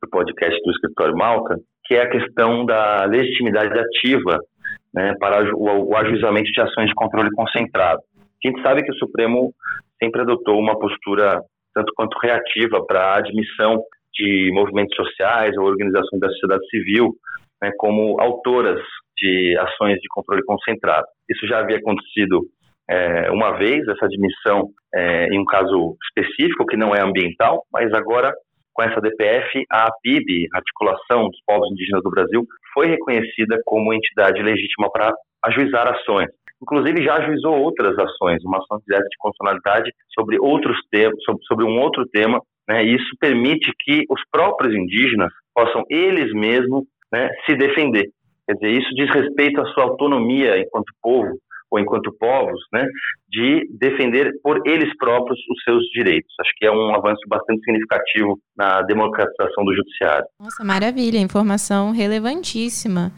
do 0.02 0.08
podcast 0.10 0.60
do 0.62 0.70
Escritório 0.72 1.16
Malta, 1.16 1.56
que 1.84 1.94
é 1.94 2.02
a 2.02 2.10
questão 2.10 2.64
da 2.64 3.04
legitimidade 3.04 3.78
ativa 3.78 4.38
né, 4.92 5.14
para 5.18 5.54
o, 5.54 5.90
o 5.90 5.96
ajuizamento 5.96 6.50
de 6.50 6.60
ações 6.60 6.88
de 6.88 6.94
controle 6.94 7.30
concentrado. 7.32 8.00
A 8.44 8.48
gente 8.48 8.62
sabe 8.62 8.82
que 8.82 8.90
o 8.90 8.96
Supremo 8.96 9.52
sempre 10.02 10.22
adotou 10.22 10.58
uma 10.58 10.78
postura 10.78 11.40
tanto 11.74 11.92
quanto 11.96 12.18
reativa 12.18 12.84
para 12.86 13.00
a 13.00 13.18
admissão 13.18 13.82
de 14.12 14.50
movimentos 14.52 14.94
sociais 14.94 15.56
ou 15.56 15.64
organizações 15.64 16.20
da 16.20 16.28
sociedade 16.28 16.66
civil 16.68 17.14
né, 17.64 17.70
como 17.78 18.20
autoras 18.20 18.80
de 19.16 19.56
ações 19.58 19.94
de 19.94 20.08
controle 20.10 20.42
concentrado. 20.44 21.06
Isso 21.30 21.46
já 21.46 21.60
havia 21.60 21.78
acontecido 21.78 22.42
é, 22.90 23.30
uma 23.30 23.52
vez, 23.52 23.86
essa 23.88 24.04
admissão 24.04 24.68
é, 24.94 25.26
em 25.28 25.40
um 25.40 25.44
caso 25.44 25.96
específico, 26.04 26.66
que 26.66 26.76
não 26.76 26.94
é 26.94 27.00
ambiental, 27.00 27.64
mas 27.72 27.90
agora, 27.94 28.34
com 28.74 28.82
essa 28.82 29.00
DPF, 29.00 29.64
a 29.72 29.86
APIB, 29.86 30.48
Articulação 30.52 31.28
dos 31.28 31.40
Povos 31.46 31.70
Indígenas 31.72 32.02
do 32.02 32.10
Brasil, 32.10 32.44
foi 32.74 32.88
reconhecida 32.88 33.58
como 33.64 33.94
entidade 33.94 34.42
legítima 34.42 34.90
para 34.92 35.10
ajuizar 35.44 35.88
ações. 35.88 36.28
Inclusive, 36.62 37.02
já 37.02 37.16
ajuizou 37.16 37.56
outras 37.56 37.98
ações, 37.98 38.44
uma 38.44 38.58
ação 38.58 38.78
direta 38.86 39.08
de 39.08 39.16
constitucionalidade 39.18 39.90
sobre 40.14 40.38
outros 40.38 40.76
temas, 40.90 41.16
sobre 41.46 41.64
um 41.64 41.80
outro 41.80 42.06
tema, 42.08 42.40
né, 42.68 42.84
e 42.84 42.94
isso 42.94 43.16
permite 43.20 43.70
que 43.80 44.04
os 44.10 44.20
próprios 44.30 44.74
indígenas 44.74 45.30
possam 45.54 45.84
eles 45.88 46.32
mesmos 46.32 46.84
né, 47.14 47.30
se 47.46 47.54
defender. 47.54 48.10
Quer 48.46 48.54
dizer, 48.54 48.70
isso 48.72 48.90
diz 48.94 49.08
respeito 49.14 49.60
à 49.60 49.66
sua 49.66 49.84
autonomia 49.84 50.58
enquanto 50.58 50.92
povo 51.00 51.38
ou 51.70 51.78
enquanto 51.78 52.14
povos, 52.20 52.60
né, 52.72 52.86
de 53.28 53.66
defender 53.78 54.32
por 54.42 54.60
eles 54.64 54.96
próprios 54.96 55.38
os 55.50 55.62
seus 55.64 55.82
direitos. 55.92 56.32
Acho 56.40 56.50
que 56.56 56.66
é 56.66 56.70
um 56.70 56.94
avanço 56.94 57.22
bastante 57.26 57.64
significativo 57.64 58.38
na 58.56 58.82
democratização 58.82 59.64
do 59.64 59.74
judiciário. 59.74 60.26
Nossa, 60.38 60.62
maravilha, 60.62 61.18
informação 61.18 61.90
relevantíssima. 61.90 63.10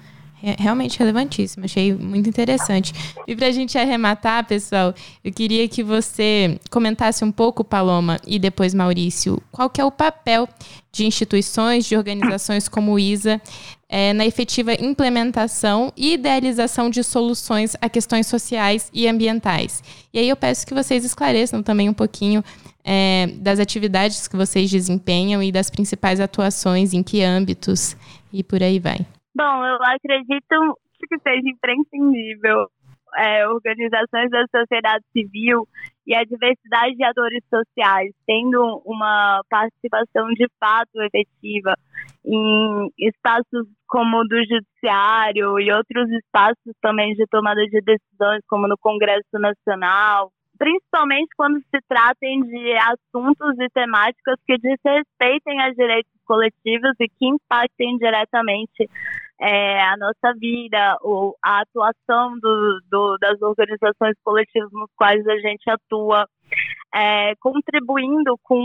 Realmente 0.42 0.98
relevantíssimo, 0.98 1.64
achei 1.64 1.94
muito 1.94 2.28
interessante. 2.28 2.92
E 3.26 3.34
para 3.34 3.46
a 3.46 3.52
gente 3.52 3.76
arrematar, 3.78 4.46
pessoal, 4.46 4.94
eu 5.24 5.32
queria 5.32 5.66
que 5.68 5.82
você 5.82 6.60
comentasse 6.70 7.24
um 7.24 7.32
pouco, 7.32 7.64
Paloma, 7.64 8.18
e 8.26 8.38
depois 8.38 8.74
Maurício, 8.74 9.42
qual 9.50 9.70
que 9.70 9.80
é 9.80 9.84
o 9.84 9.90
papel 9.90 10.48
de 10.92 11.06
instituições, 11.06 11.86
de 11.86 11.96
organizações 11.96 12.68
como 12.68 12.92
o 12.92 12.98
ISA 12.98 13.40
é, 13.88 14.12
na 14.12 14.26
efetiva 14.26 14.74
implementação 14.74 15.92
e 15.96 16.14
idealização 16.14 16.90
de 16.90 17.02
soluções 17.04 17.76
a 17.80 17.88
questões 17.88 18.26
sociais 18.26 18.90
e 18.92 19.06
ambientais. 19.06 19.82
E 20.12 20.18
aí 20.18 20.28
eu 20.28 20.36
peço 20.36 20.66
que 20.66 20.74
vocês 20.74 21.04
esclareçam 21.04 21.62
também 21.62 21.88
um 21.88 21.94
pouquinho 21.94 22.42
é, 22.84 23.28
das 23.38 23.58
atividades 23.58 24.28
que 24.28 24.36
vocês 24.36 24.70
desempenham 24.70 25.42
e 25.42 25.50
das 25.50 25.70
principais 25.70 26.20
atuações, 26.20 26.92
em 26.92 27.02
que 27.02 27.22
âmbitos 27.22 27.96
e 28.32 28.42
por 28.42 28.62
aí 28.62 28.78
vai. 28.78 29.04
Bom, 29.36 29.66
eu 29.66 29.76
acredito 29.82 30.78
que 30.98 31.18
seja 31.18 31.46
imprescindível 31.46 32.70
é, 33.18 33.46
organizações 33.46 34.30
da 34.30 34.46
sociedade 34.50 35.04
civil 35.12 35.68
e 36.06 36.14
a 36.14 36.24
diversidade 36.24 36.94
de 36.96 37.04
atores 37.04 37.44
sociais 37.50 38.14
tendo 38.26 38.80
uma 38.86 39.42
participação 39.50 40.28
de 40.28 40.48
fato 40.58 41.02
efetiva 41.02 41.74
em 42.24 42.90
espaços 42.98 43.68
como 43.86 44.16
o 44.16 44.24
do 44.24 44.38
judiciário 44.38 45.60
e 45.60 45.70
outros 45.70 46.10
espaços 46.12 46.72
também 46.80 47.12
de 47.12 47.26
tomada 47.26 47.60
de 47.66 47.80
decisões, 47.82 48.40
como 48.48 48.66
no 48.66 48.78
Congresso 48.78 49.38
Nacional, 49.38 50.32
principalmente 50.58 51.28
quando 51.36 51.58
se 51.60 51.78
tratem 51.86 52.40
de 52.40 52.72
assuntos 52.76 53.54
e 53.60 53.68
temáticas 53.68 54.36
que 54.46 54.56
desrespeitem 54.56 55.60
a 55.60 55.70
direitos 55.72 56.12
coletivos 56.24 56.92
e 56.98 57.06
que 57.06 57.26
impactem 57.26 57.98
diretamente 57.98 58.88
é, 59.40 59.80
a 59.82 59.96
nossa 59.96 60.34
vida, 60.38 60.98
ou 61.02 61.36
a 61.42 61.60
atuação 61.60 62.38
do, 62.40 62.80
do, 62.90 63.18
das 63.18 63.40
organizações 63.42 64.16
coletivas 64.24 64.70
nos 64.72 64.90
quais 64.96 65.26
a 65.26 65.36
gente 65.38 65.68
atua, 65.68 66.26
é, 66.96 67.34
contribuindo 67.40 68.38
com 68.42 68.58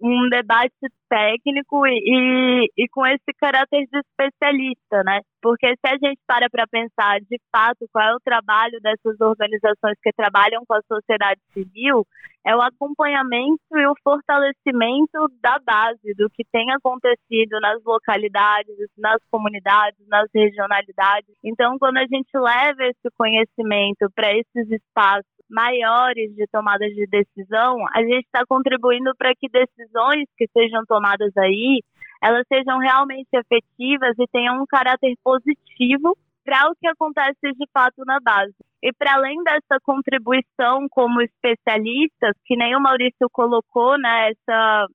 um 0.00 0.28
debate 0.28 0.74
técnico 1.08 1.86
e, 1.86 2.68
e, 2.76 2.88
com 2.88 3.06
esse 3.06 3.32
caráter 3.38 3.86
de 3.86 4.00
especialista, 4.00 5.04
né? 5.04 5.20
Porque 5.40 5.68
se 5.68 5.86
a 5.86 5.92
gente 5.92 6.18
para 6.26 6.50
para 6.50 6.66
pensar 6.66 7.20
de 7.20 7.40
fato 7.52 7.86
qual 7.92 8.04
é 8.04 8.16
o 8.16 8.20
trabalho 8.20 8.80
dessas 8.80 9.20
organizações 9.20 9.96
que 10.02 10.12
trabalham 10.12 10.64
com 10.66 10.74
a 10.74 10.82
sociedade 10.88 11.40
civil, 11.52 12.04
é 12.44 12.56
o 12.56 12.60
acompanhamento 12.60 13.62
e 13.72 13.86
o 13.86 13.94
fortalecimento 14.02 15.28
da 15.40 15.60
base 15.60 16.14
do 16.16 16.28
que 16.30 16.44
tem 16.50 16.72
acontecido 16.72 17.60
nas 17.60 17.82
localidades, 17.84 18.74
nas 18.96 19.22
comunidades, 19.30 20.00
nas 20.08 20.28
regionalidades. 20.34 21.34
Então, 21.44 21.78
quando 21.78 21.98
a 21.98 22.06
gente 22.06 22.30
leva 22.34 22.84
esse 22.86 23.08
conhecimento 23.16 24.10
para 24.14 24.32
esses 24.34 24.68
espaços 24.68 25.37
maiores 25.50 26.34
de 26.34 26.46
tomadas 26.46 26.92
de 26.94 27.06
decisão, 27.06 27.76
a 27.94 28.00
gente 28.02 28.24
está 28.26 28.44
contribuindo 28.46 29.12
para 29.16 29.34
que 29.34 29.48
decisões 29.48 30.26
que 30.36 30.48
sejam 30.52 30.84
tomadas 30.86 31.36
aí, 31.36 31.82
elas 32.22 32.44
sejam 32.52 32.78
realmente 32.78 33.28
efetivas 33.32 34.14
e 34.18 34.26
tenham 34.32 34.60
um 34.62 34.66
caráter 34.66 35.14
positivo 35.22 36.16
para 36.44 36.70
o 36.70 36.74
que 36.74 36.88
acontece 36.88 37.36
de 37.42 37.68
fato 37.72 38.04
na 38.06 38.18
base. 38.20 38.54
E 38.82 38.92
para 38.92 39.14
além 39.14 39.42
dessa 39.42 39.78
contribuição 39.82 40.88
como 40.90 41.20
especialistas, 41.20 42.34
que 42.44 42.56
nem 42.56 42.74
o 42.74 42.80
Maurício 42.80 43.28
colocou, 43.30 43.98
né, 43.98 44.30
essa, 44.30 44.86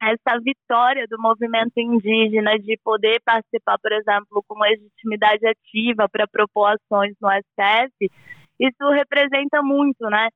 essa 0.00 0.40
vitória 0.40 1.06
do 1.08 1.20
movimento 1.20 1.76
indígena 1.76 2.58
de 2.58 2.78
poder 2.82 3.20
participar, 3.24 3.78
por 3.78 3.92
exemplo, 3.92 4.42
com 4.48 4.58
legitimidade 4.58 5.46
ativa 5.46 6.08
para 6.08 6.26
propor 6.26 6.76
ações 6.76 7.14
no 7.20 7.28
STF, 7.28 8.10
isso 8.60 8.90
representa 8.90 9.62
muito, 9.62 10.08
né, 10.10 10.28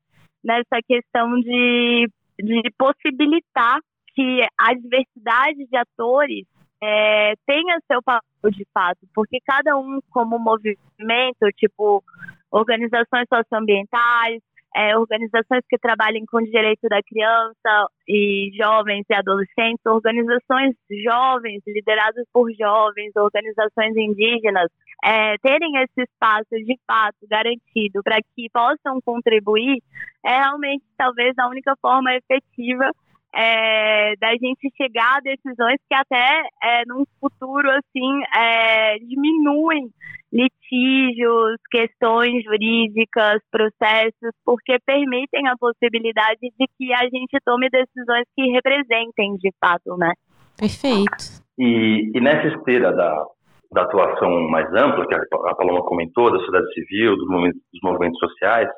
nessa 0.42 0.80
questão 0.86 1.38
de, 1.40 2.08
de 2.38 2.62
possibilitar 2.78 3.78
que 4.14 4.40
a 4.58 4.74
diversidade 4.74 5.66
de 5.66 5.76
atores 5.76 6.46
é, 6.82 7.34
tenha 7.46 7.78
seu 7.90 8.02
papel 8.02 8.50
de 8.50 8.66
fato, 8.72 9.00
porque 9.14 9.38
cada 9.44 9.76
um 9.76 10.00
como 10.10 10.38
movimento, 10.38 11.48
tipo 11.56 12.02
organizações 12.50 13.26
socioambientais, 13.28 14.40
é, 14.76 14.96
organizações 14.98 15.62
que 15.68 15.78
trabalhem 15.78 16.24
com 16.26 16.38
o 16.38 16.44
direito 16.44 16.88
da 16.88 17.00
criança 17.02 17.88
e 18.08 18.50
jovens 18.56 19.04
e 19.08 19.14
adolescentes, 19.14 19.84
organizações 19.86 20.74
jovens, 21.04 21.62
lideradas 21.66 22.26
por 22.32 22.50
jovens, 22.52 23.12
organizações 23.14 23.96
indígenas, 23.96 24.68
é, 25.04 25.36
terem 25.38 25.76
esse 25.76 26.02
espaço 26.02 26.50
de 26.50 26.78
fato 26.86 27.18
garantido 27.30 28.02
para 28.02 28.18
que 28.34 28.48
possam 28.52 29.00
contribuir, 29.04 29.80
é 30.24 30.38
realmente 30.38 30.84
talvez 30.96 31.34
a 31.38 31.48
única 31.48 31.74
forma 31.80 32.10
efetiva 32.14 32.90
é, 33.34 34.14
da 34.16 34.30
gente 34.32 34.70
chegar 34.76 35.16
a 35.16 35.20
decisões 35.20 35.78
que 35.88 35.94
até 35.94 36.42
é, 36.62 36.82
num 36.86 37.04
futuro 37.20 37.68
assim 37.70 38.22
é, 38.36 38.98
diminuem 38.98 39.90
litígios, 40.34 41.56
questões 41.70 42.42
jurídicas, 42.42 43.40
processos, 43.50 44.34
porque 44.44 44.76
permitem 44.84 45.46
a 45.46 45.56
possibilidade 45.56 46.40
de 46.58 46.66
que 46.76 46.92
a 46.92 47.04
gente 47.04 47.38
tome 47.44 47.70
decisões 47.70 48.24
que 48.34 48.50
representem 48.50 49.36
de 49.36 49.52
fato, 49.60 49.96
né? 49.96 50.12
Perfeito. 50.58 51.44
E, 51.56 52.10
e 52.12 52.20
nessa 52.20 52.48
esteira 52.48 52.92
da, 52.92 53.24
da 53.72 53.82
atuação 53.82 54.48
mais 54.48 54.66
ampla, 54.74 55.06
que 55.06 55.14
a 55.14 55.54
Paloma 55.54 55.82
comentou, 55.82 56.32
da 56.32 56.38
sociedade 56.38 56.74
civil, 56.74 57.16
dos 57.16 57.28
movimentos, 57.28 57.60
dos 57.72 57.80
movimentos 57.82 58.18
sociais, 58.18 58.68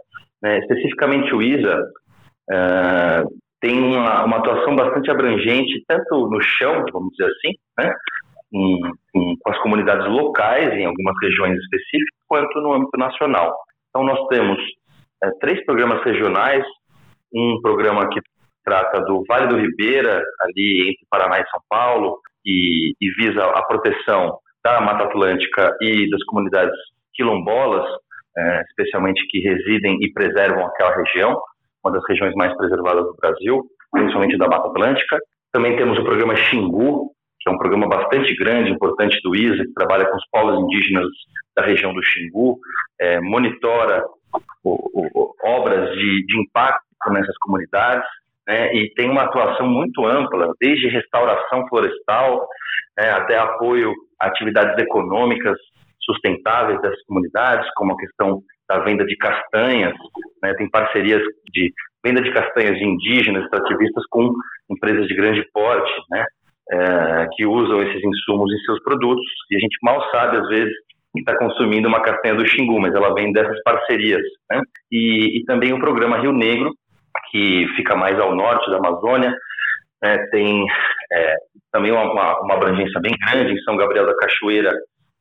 né, 0.42 0.58
especificamente 0.58 1.34
o 1.34 1.40
ISA, 1.40 1.80
uh, 2.50 3.28
tem 3.60 3.82
uma, 3.82 4.24
uma, 4.24 4.36
atuação 4.36 4.76
bastante 4.76 5.10
abrangente, 5.10 5.82
tanto 5.88 6.28
no 6.28 6.40
chão, 6.42 6.84
vamos 6.92 7.10
dizer 7.16 7.30
assim, 7.30 7.54
né, 7.78 7.94
em, 8.52 8.80
em, 9.14 9.36
com 9.40 9.50
as 9.50 9.58
comunidades 9.58 10.06
locais, 10.06 10.72
em 10.72 10.86
algumas 10.86 11.14
regiões 11.22 11.58
específicas, 11.58 12.18
quanto 12.26 12.60
no 12.60 12.72
âmbito 12.72 12.98
nacional. 12.98 13.54
Então, 13.88 14.04
nós 14.04 14.26
temos 14.28 14.58
é, 15.22 15.30
três 15.40 15.64
programas 15.64 16.02
regionais, 16.04 16.64
um 17.34 17.60
programa 17.62 18.08
que 18.08 18.20
trata 18.64 19.00
do 19.02 19.22
Vale 19.28 19.48
do 19.48 19.56
Ribeira, 19.56 20.22
ali 20.40 20.90
entre 20.90 21.06
Paraná 21.10 21.40
e 21.40 21.50
São 21.50 21.60
Paulo, 21.68 22.18
e, 22.44 22.94
e 23.00 23.10
visa 23.12 23.44
a 23.44 23.62
proteção 23.66 24.38
da 24.64 24.80
Mata 24.80 25.04
Atlântica 25.04 25.76
e 25.80 26.08
das 26.10 26.22
comunidades 26.24 26.76
quilombolas, 27.14 27.86
é, 28.36 28.62
especialmente 28.68 29.26
que 29.28 29.40
residem 29.40 29.96
e 30.00 30.12
preservam 30.12 30.66
aquela 30.66 30.94
região 30.96 31.36
uma 31.86 31.92
das 31.92 32.02
regiões 32.08 32.34
mais 32.34 32.54
preservadas 32.56 33.04
do 33.04 33.14
Brasil, 33.14 33.64
principalmente 33.92 34.36
da 34.36 34.48
Mata 34.48 34.68
Atlântica. 34.68 35.18
Também 35.52 35.76
temos 35.76 35.98
o 35.98 36.04
programa 36.04 36.34
Xingu, 36.34 37.12
que 37.46 37.50
é 37.50 37.52
um 37.52 37.58
programa 37.58 37.88
bastante 37.88 38.34
grande, 38.34 38.72
importante 38.72 39.20
do 39.22 39.36
ISA, 39.36 39.62
que 39.64 39.72
trabalha 39.72 40.04
com 40.06 40.16
os 40.16 40.28
povos 40.32 40.58
indígenas 40.64 41.06
da 41.54 41.64
região 41.64 41.94
do 41.94 42.02
Xingu, 42.02 42.58
é, 43.00 43.20
monitora 43.20 44.02
o, 44.64 44.74
o, 44.92 45.34
obras 45.44 45.92
de, 45.92 46.26
de 46.26 46.40
impacto 46.40 46.82
nessas 47.12 47.36
comunidades, 47.38 48.04
né, 48.48 48.74
e 48.74 48.92
tem 48.94 49.08
uma 49.08 49.22
atuação 49.22 49.68
muito 49.68 50.04
ampla, 50.04 50.52
desde 50.60 50.88
restauração 50.88 51.66
florestal 51.68 52.48
né, 52.98 53.10
até 53.10 53.38
apoio 53.38 53.94
a 54.20 54.26
atividades 54.26 54.76
econômicas 54.82 55.56
sustentáveis 56.02 56.80
dessas 56.80 57.02
comunidades, 57.06 57.68
como 57.76 57.92
a 57.92 57.96
questão 57.96 58.42
da 58.68 58.80
venda 58.80 59.04
de 59.04 59.16
castanhas, 59.16 59.94
né, 60.42 60.52
tem 60.54 60.68
parcerias 60.68 61.22
de 61.52 61.72
venda 62.04 62.20
de 62.20 62.32
castanhas 62.32 62.76
de 62.76 62.84
indígenas, 62.84 63.44
extrativistas 63.44 64.04
com 64.10 64.32
empresas 64.68 65.06
de 65.06 65.14
grande 65.14 65.48
porte, 65.52 65.92
né, 66.10 66.24
é, 66.70 67.26
que 67.32 67.46
usam 67.46 67.82
esses 67.82 68.02
insumos 68.02 68.52
em 68.52 68.58
seus 68.64 68.82
produtos, 68.82 69.24
e 69.50 69.56
a 69.56 69.58
gente 69.58 69.76
mal 69.82 70.02
sabe, 70.10 70.38
às 70.38 70.48
vezes, 70.48 70.72
que 71.12 71.20
está 71.20 71.36
consumindo 71.38 71.88
uma 71.88 72.02
castanha 72.02 72.34
do 72.34 72.46
Xingu, 72.46 72.80
mas 72.80 72.94
ela 72.94 73.14
vem 73.14 73.32
dessas 73.32 73.60
parcerias. 73.62 74.22
Né? 74.50 74.60
E, 74.92 75.40
e, 75.40 75.44
também 75.44 75.72
o 75.72 75.80
programa 75.80 76.18
Rio 76.18 76.32
Negro, 76.32 76.72
que 77.30 77.66
fica 77.76 77.96
mais 77.96 78.18
ao 78.20 78.34
norte 78.34 78.70
da 78.70 78.76
Amazônia, 78.76 79.34
né, 80.02 80.18
tem 80.30 80.64
é, 81.12 81.34
também 81.72 81.90
uma, 81.90 82.40
uma, 82.40 82.54
abrangência 82.54 83.00
bem 83.00 83.14
grande 83.26 83.54
em 83.54 83.62
São 83.62 83.76
Gabriel 83.76 84.06
da 84.06 84.16
Cachoeira, 84.16 84.70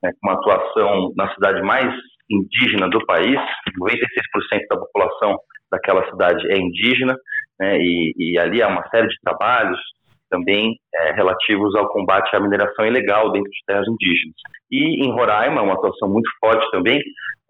né, 0.04 0.12
com 0.20 0.28
uma 0.28 0.34
atuação 0.34 1.14
na 1.16 1.34
cidade 1.34 1.62
mais 1.62 1.94
indígena 2.30 2.90
do 2.90 3.06
país, 3.06 3.40
96% 3.80 4.00
da 4.70 4.78
população 4.78 5.38
daquela 5.72 6.10
cidade 6.10 6.52
é 6.52 6.58
indígena, 6.58 7.16
né, 7.60 7.78
e, 7.80 8.14
e, 8.18 8.40
ali 8.40 8.62
há 8.62 8.68
uma 8.68 8.88
série 8.90 9.08
de 9.08 9.16
trabalhos 9.24 9.80
também 10.30 10.76
é, 10.94 11.12
relativos 11.14 11.76
ao 11.76 11.88
combate 11.90 12.36
à 12.36 12.40
mineração 12.40 12.86
ilegal 12.86 13.32
dentro 13.32 13.50
de 13.50 13.60
terras 13.66 13.88
indígenas. 13.88 14.36
E 14.72 15.06
em 15.06 15.12
Roraima, 15.12 15.62
uma 15.62 15.74
atuação 15.74 16.10
muito 16.10 16.30
forte 16.40 16.70
também, 16.72 17.00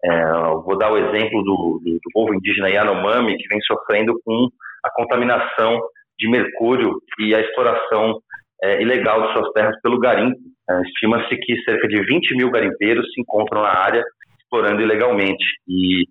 é, 0.04 0.32
vou 0.64 0.76
dar 0.78 0.92
o 0.92 0.98
exemplo 0.98 1.42
do, 1.42 1.80
do, 1.82 1.94
do 1.94 2.10
povo 2.12 2.34
indígena 2.34 2.70
Yanomami, 2.70 3.36
que 3.36 3.48
vem 3.48 3.60
sofrendo 3.62 4.14
com 4.24 4.48
a 4.84 4.90
contaminação 4.90 5.80
de 6.18 6.28
mercúrio 6.28 7.00
e 7.18 7.34
a 7.34 7.40
exploração 7.40 8.20
é, 8.62 8.82
ilegal 8.82 9.26
de 9.26 9.32
suas 9.32 9.52
terras 9.52 9.80
pelo 9.82 9.98
garimpo. 9.98 10.38
É, 10.68 10.80
Estima-se 10.82 11.36
que 11.36 11.62
cerca 11.62 11.88
de 11.88 12.00
20 12.02 12.36
mil 12.36 12.50
garimpeiros 12.50 13.06
se 13.12 13.20
encontram 13.20 13.62
na 13.62 13.70
área 13.70 14.04
explorando 14.40 14.80
ilegalmente. 14.80 15.44
E 15.68 16.04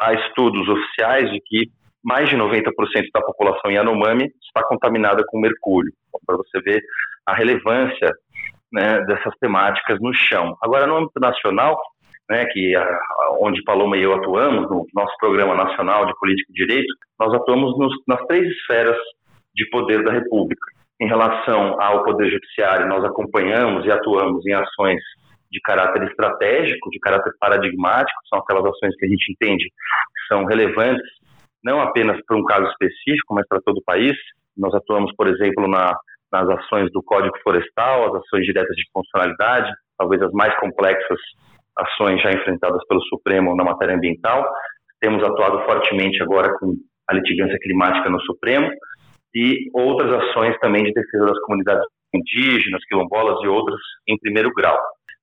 há 0.00 0.14
estudos 0.14 0.68
oficiais 0.68 1.30
de 1.30 1.40
que 1.44 1.70
mais 2.04 2.28
de 2.28 2.36
90% 2.36 2.62
da 3.12 3.20
população 3.20 3.70
Yanomami 3.70 4.30
está 4.42 4.62
contaminada 4.66 5.24
com 5.28 5.40
mercúrio. 5.40 5.92
Então, 6.08 6.20
para 6.26 6.36
você 6.36 6.60
ver 6.60 6.82
a 7.26 7.34
relevância 7.34 8.10
né, 8.72 9.00
dessas 9.06 9.34
temáticas 9.40 9.98
no 10.00 10.12
chão. 10.14 10.56
Agora, 10.62 10.86
no 10.86 10.96
âmbito 10.96 11.20
nacional, 11.20 11.78
né, 12.30 12.44
que 12.46 12.76
a, 12.76 12.86
onde 13.40 13.62
Paloma 13.62 13.96
e 13.96 14.02
eu 14.02 14.14
atuamos, 14.14 14.68
no 14.70 14.86
nosso 14.94 15.16
Programa 15.18 15.54
Nacional 15.54 16.06
de 16.06 16.12
Política 16.18 16.50
e 16.50 16.54
Direito, 16.54 16.94
nós 17.18 17.32
atuamos 17.34 17.78
nos, 17.78 17.92
nas 18.06 18.20
três 18.26 18.46
esferas 18.46 18.96
de 19.54 19.68
poder 19.70 20.04
da 20.04 20.12
República. 20.12 20.66
Em 21.00 21.06
relação 21.06 21.80
ao 21.80 22.02
Poder 22.04 22.30
Judiciário, 22.30 22.88
nós 22.88 23.04
acompanhamos 23.04 23.84
e 23.86 23.90
atuamos 23.90 24.44
em 24.46 24.52
ações 24.52 25.00
de 25.50 25.60
caráter 25.60 26.02
estratégico, 26.02 26.90
de 26.90 26.98
caráter 26.98 27.32
paradigmático, 27.40 28.20
são 28.28 28.40
aquelas 28.40 28.64
ações 28.66 28.94
que 28.96 29.06
a 29.06 29.08
gente 29.08 29.32
entende 29.32 29.64
que 29.64 30.34
são 30.34 30.44
relevantes 30.44 31.08
não 31.62 31.80
apenas 31.80 32.18
para 32.26 32.36
um 32.36 32.44
caso 32.44 32.66
específico, 32.68 33.34
mas 33.34 33.46
para 33.48 33.60
todo 33.64 33.78
o 33.78 33.84
país. 33.84 34.16
Nós 34.56 34.74
atuamos, 34.74 35.12
por 35.16 35.28
exemplo, 35.28 35.68
na, 35.68 35.96
nas 36.32 36.48
ações 36.48 36.90
do 36.92 37.02
Código 37.02 37.36
Florestal, 37.42 38.06
as 38.06 38.22
ações 38.22 38.44
diretas 38.44 38.74
de 38.76 38.84
funcionalidade, 38.92 39.72
talvez 39.96 40.22
as 40.22 40.32
mais 40.32 40.54
complexas 40.58 41.18
ações 41.76 42.20
já 42.22 42.30
enfrentadas 42.30 42.84
pelo 42.88 43.00
Supremo 43.02 43.54
na 43.56 43.64
matéria 43.64 43.94
ambiental. 43.94 44.44
Temos 45.00 45.22
atuado 45.22 45.64
fortemente 45.64 46.20
agora 46.22 46.52
com 46.58 46.74
a 47.08 47.14
litigância 47.14 47.56
climática 47.62 48.10
no 48.10 48.20
Supremo 48.22 48.68
e 49.34 49.70
outras 49.72 50.12
ações 50.12 50.58
também 50.58 50.82
de 50.82 50.92
defesa 50.92 51.26
das 51.26 51.38
comunidades 51.40 51.84
indígenas, 52.12 52.84
quilombolas 52.88 53.38
e 53.44 53.48
outras 53.48 53.78
em 54.08 54.18
primeiro 54.18 54.52
grau. 54.52 54.78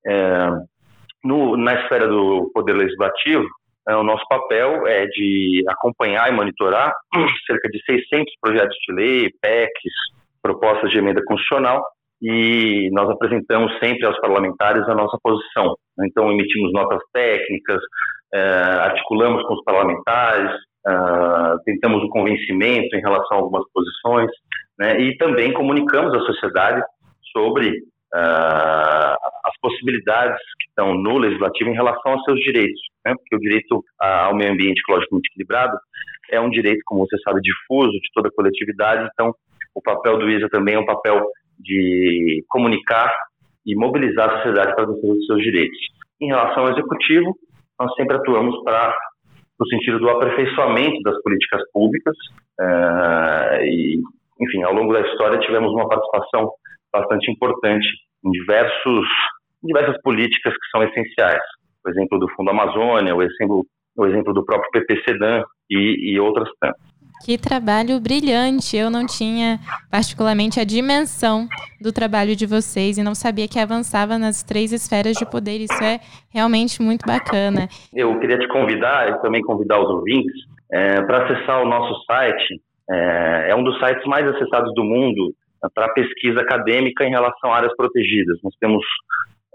É, 0.07 0.49
no, 1.23 1.57
na 1.57 1.73
esfera 1.81 2.07
do 2.07 2.51
Poder 2.53 2.73
Legislativo, 2.73 3.45
o 3.93 4.03
nosso 4.03 4.25
papel 4.27 4.87
é 4.87 5.05
de 5.05 5.63
acompanhar 5.69 6.31
e 6.31 6.35
monitorar 6.35 6.91
cerca 7.45 7.69
de 7.69 7.79
600 7.85 8.33
projetos 8.41 8.75
de 8.87 8.93
lei, 8.93 9.29
PECs, 9.41 9.93
propostas 10.41 10.89
de 10.91 10.97
emenda 10.97 11.21
constitucional, 11.25 11.83
e 12.21 12.89
nós 12.91 13.09
apresentamos 13.09 13.71
sempre 13.79 14.05
aos 14.05 14.19
parlamentares 14.19 14.87
a 14.87 14.95
nossa 14.95 15.17
posição. 15.21 15.75
Então, 16.03 16.31
emitimos 16.31 16.71
notas 16.73 16.99
técnicas, 17.13 17.79
é, 18.33 18.39
articulamos 18.39 19.43
com 19.43 19.53
os 19.53 19.63
parlamentares, 19.63 20.51
é, 20.87 20.91
tentamos 21.65 22.03
o 22.03 22.09
convencimento 22.09 22.95
em 22.95 23.01
relação 23.01 23.37
a 23.37 23.41
algumas 23.41 23.63
posições, 23.71 24.29
né, 24.79 24.99
e 24.99 25.17
também 25.17 25.53
comunicamos 25.53 26.13
à 26.15 26.19
sociedade 26.21 26.81
sobre 27.31 27.83
uh, 28.13 29.15
as 29.45 29.59
possibilidades 29.61 30.37
que 30.59 30.67
estão 30.69 30.93
no 30.93 31.17
legislativo 31.17 31.69
em 31.69 31.73
relação 31.73 32.13
aos 32.13 32.23
seus 32.23 32.39
direitos, 32.39 32.79
né? 33.05 33.13
porque 33.15 33.35
o 33.35 33.39
direito 33.39 33.83
ao 33.99 34.35
meio 34.35 34.51
ambiente 34.51 34.79
ecologicamente 34.79 35.29
equilibrado 35.29 35.77
é 36.31 36.39
um 36.39 36.49
direito, 36.49 36.81
como 36.85 37.05
você 37.05 37.17
sabe, 37.19 37.41
difuso 37.41 37.91
de 37.91 38.09
toda 38.13 38.29
a 38.29 38.31
coletividade, 38.31 39.07
então 39.13 39.33
o 39.73 39.81
papel 39.81 40.17
do 40.17 40.29
ISA 40.29 40.47
também 40.49 40.75
é 40.75 40.79
um 40.79 40.85
papel 40.85 41.25
de 41.59 42.43
comunicar 42.49 43.13
e 43.65 43.75
mobilizar 43.75 44.29
a 44.29 44.37
sociedade 44.37 44.75
para 44.75 44.85
defender 44.85 45.13
os 45.13 45.25
seus 45.25 45.41
direitos. 45.41 45.77
Em 46.21 46.27
relação 46.27 46.63
ao 46.65 46.71
executivo, 46.71 47.35
nós 47.79 47.93
sempre 47.95 48.15
atuamos 48.15 48.63
para 48.63 48.95
no 49.59 49.67
sentido 49.67 49.99
do 49.99 50.09
aperfeiçoamento 50.09 51.01
das 51.01 51.21
políticas 51.21 51.61
públicas 51.71 52.15
uh, 52.59 53.63
e, 53.63 54.01
enfim, 54.41 54.63
ao 54.63 54.73
longo 54.73 54.93
da 54.93 55.01
história 55.01 55.39
tivemos 55.39 55.71
uma 55.71 55.87
participação 55.87 56.51
bastante 56.99 57.31
importante 57.31 57.88
em 58.23 58.31
diversos 58.31 59.05
diversas 59.65 59.99
políticas 60.01 60.53
que 60.53 60.69
são 60.71 60.84
essenciais. 60.84 61.41
O 61.86 61.89
exemplo 61.89 62.19
do 62.19 62.29
Fundo 62.36 62.51
Amazônia, 62.51 63.15
o 63.15 63.21
exemplo, 63.21 63.65
o 63.97 64.05
exemplo 64.05 64.34
do 64.34 64.45
próprio 64.45 64.69
PPCDAN 64.71 65.43
e, 65.69 66.13
e 66.13 66.19
outras 66.19 66.49
tantas. 66.60 66.95
Que 67.23 67.38
trabalho 67.38 67.99
brilhante! 67.99 68.75
Eu 68.75 68.89
não 68.89 69.05
tinha 69.05 69.58
particularmente 69.89 70.60
a 70.60 70.65
dimensão 70.65 71.47
do 71.81 71.91
trabalho 71.91 72.36
de 72.36 72.45
vocês 72.45 72.97
e 72.97 73.03
não 73.03 73.15
sabia 73.15 73.47
que 73.47 73.58
avançava 73.58 74.17
nas 74.17 74.43
três 74.43 74.73
esferas 74.73 75.15
de 75.15 75.25
poder. 75.25 75.60
Isso 75.60 75.81
é 75.84 75.99
realmente 76.29 76.81
muito 76.81 77.05
bacana. 77.05 77.67
Eu 77.93 78.19
queria 78.19 78.38
te 78.38 78.47
convidar 78.49 79.10
e 79.10 79.21
também 79.21 79.41
convidar 79.41 79.79
os 79.79 79.89
ouvintes 79.89 80.36
é, 80.71 81.01
para 81.03 81.23
acessar 81.23 81.63
o 81.63 81.67
nosso 81.67 82.03
site. 82.05 82.62
É, 82.91 83.51
é 83.51 83.55
um 83.55 83.63
dos 83.63 83.79
sites 83.79 84.05
mais 84.05 84.27
acessados 84.27 84.71
do 84.75 84.84
mundo 84.84 85.34
para 85.73 85.93
pesquisa 85.93 86.41
acadêmica 86.41 87.03
em 87.05 87.11
relação 87.11 87.51
a 87.51 87.57
áreas 87.57 87.75
protegidas. 87.75 88.37
Nós 88.43 88.53
temos 88.59 88.83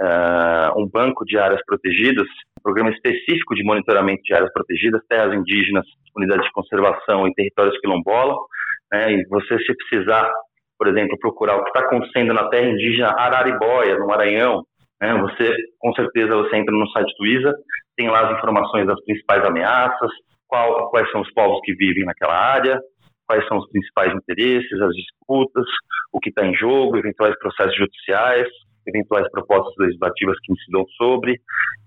uh, 0.01 0.81
um 0.81 0.89
banco 0.89 1.25
de 1.25 1.39
áreas 1.39 1.61
protegidas, 1.67 2.27
um 2.59 2.63
programa 2.63 2.91
específico 2.91 3.55
de 3.55 3.65
monitoramento 3.65 4.23
de 4.23 4.35
áreas 4.35 4.53
protegidas, 4.53 5.03
terras 5.09 5.35
indígenas, 5.35 5.85
unidades 6.17 6.45
de 6.45 6.53
conservação 6.53 7.27
e 7.29 7.35
territórios 7.35 7.79
quilombola. 7.81 8.35
Né, 8.93 9.13
e 9.13 9.27
você, 9.29 9.59
se 9.59 9.75
precisar, 9.77 10.29
por 10.79 10.89
exemplo, 10.89 11.17
procurar 11.21 11.57
o 11.57 11.63
que 11.63 11.71
está 11.71 11.81
acontecendo 11.81 12.35
na 12.35 12.49
terra 12.49 12.69
indígena 12.69 13.15
Araribóia, 13.17 13.99
no 13.99 14.07
Maranhão, 14.07 14.65
né, 15.01 15.15
você, 15.15 15.55
com 15.79 15.93
certeza, 15.95 16.35
você 16.37 16.57
entra 16.57 16.75
no 16.75 16.89
site 16.91 17.13
do 17.19 17.27
ISA, 17.27 17.55
tem 17.97 18.09
lá 18.09 18.29
as 18.29 18.39
informações 18.39 18.87
das 18.87 19.03
principais 19.05 19.45
ameaças, 19.45 20.11
qual, 20.49 20.91
quais 20.91 21.11
são 21.13 21.21
os 21.21 21.33
povos 21.33 21.61
que 21.63 21.73
vivem 21.75 22.05
naquela 22.05 22.37
área, 22.37 22.81
quais 23.31 23.47
são 23.47 23.59
os 23.59 23.71
principais 23.71 24.13
interesses, 24.13 24.81
as 24.81 24.93
disputas, 24.93 25.65
o 26.13 26.19
que 26.19 26.31
está 26.31 26.45
em 26.45 26.53
jogo, 26.57 26.99
eventuais 26.99 27.39
processos 27.39 27.77
judiciais, 27.77 28.49
eventuais 28.85 29.31
propostas 29.31 29.73
legislativas 29.79 30.37
que 30.43 30.53
incidam 30.53 30.85
sobre, 30.97 31.41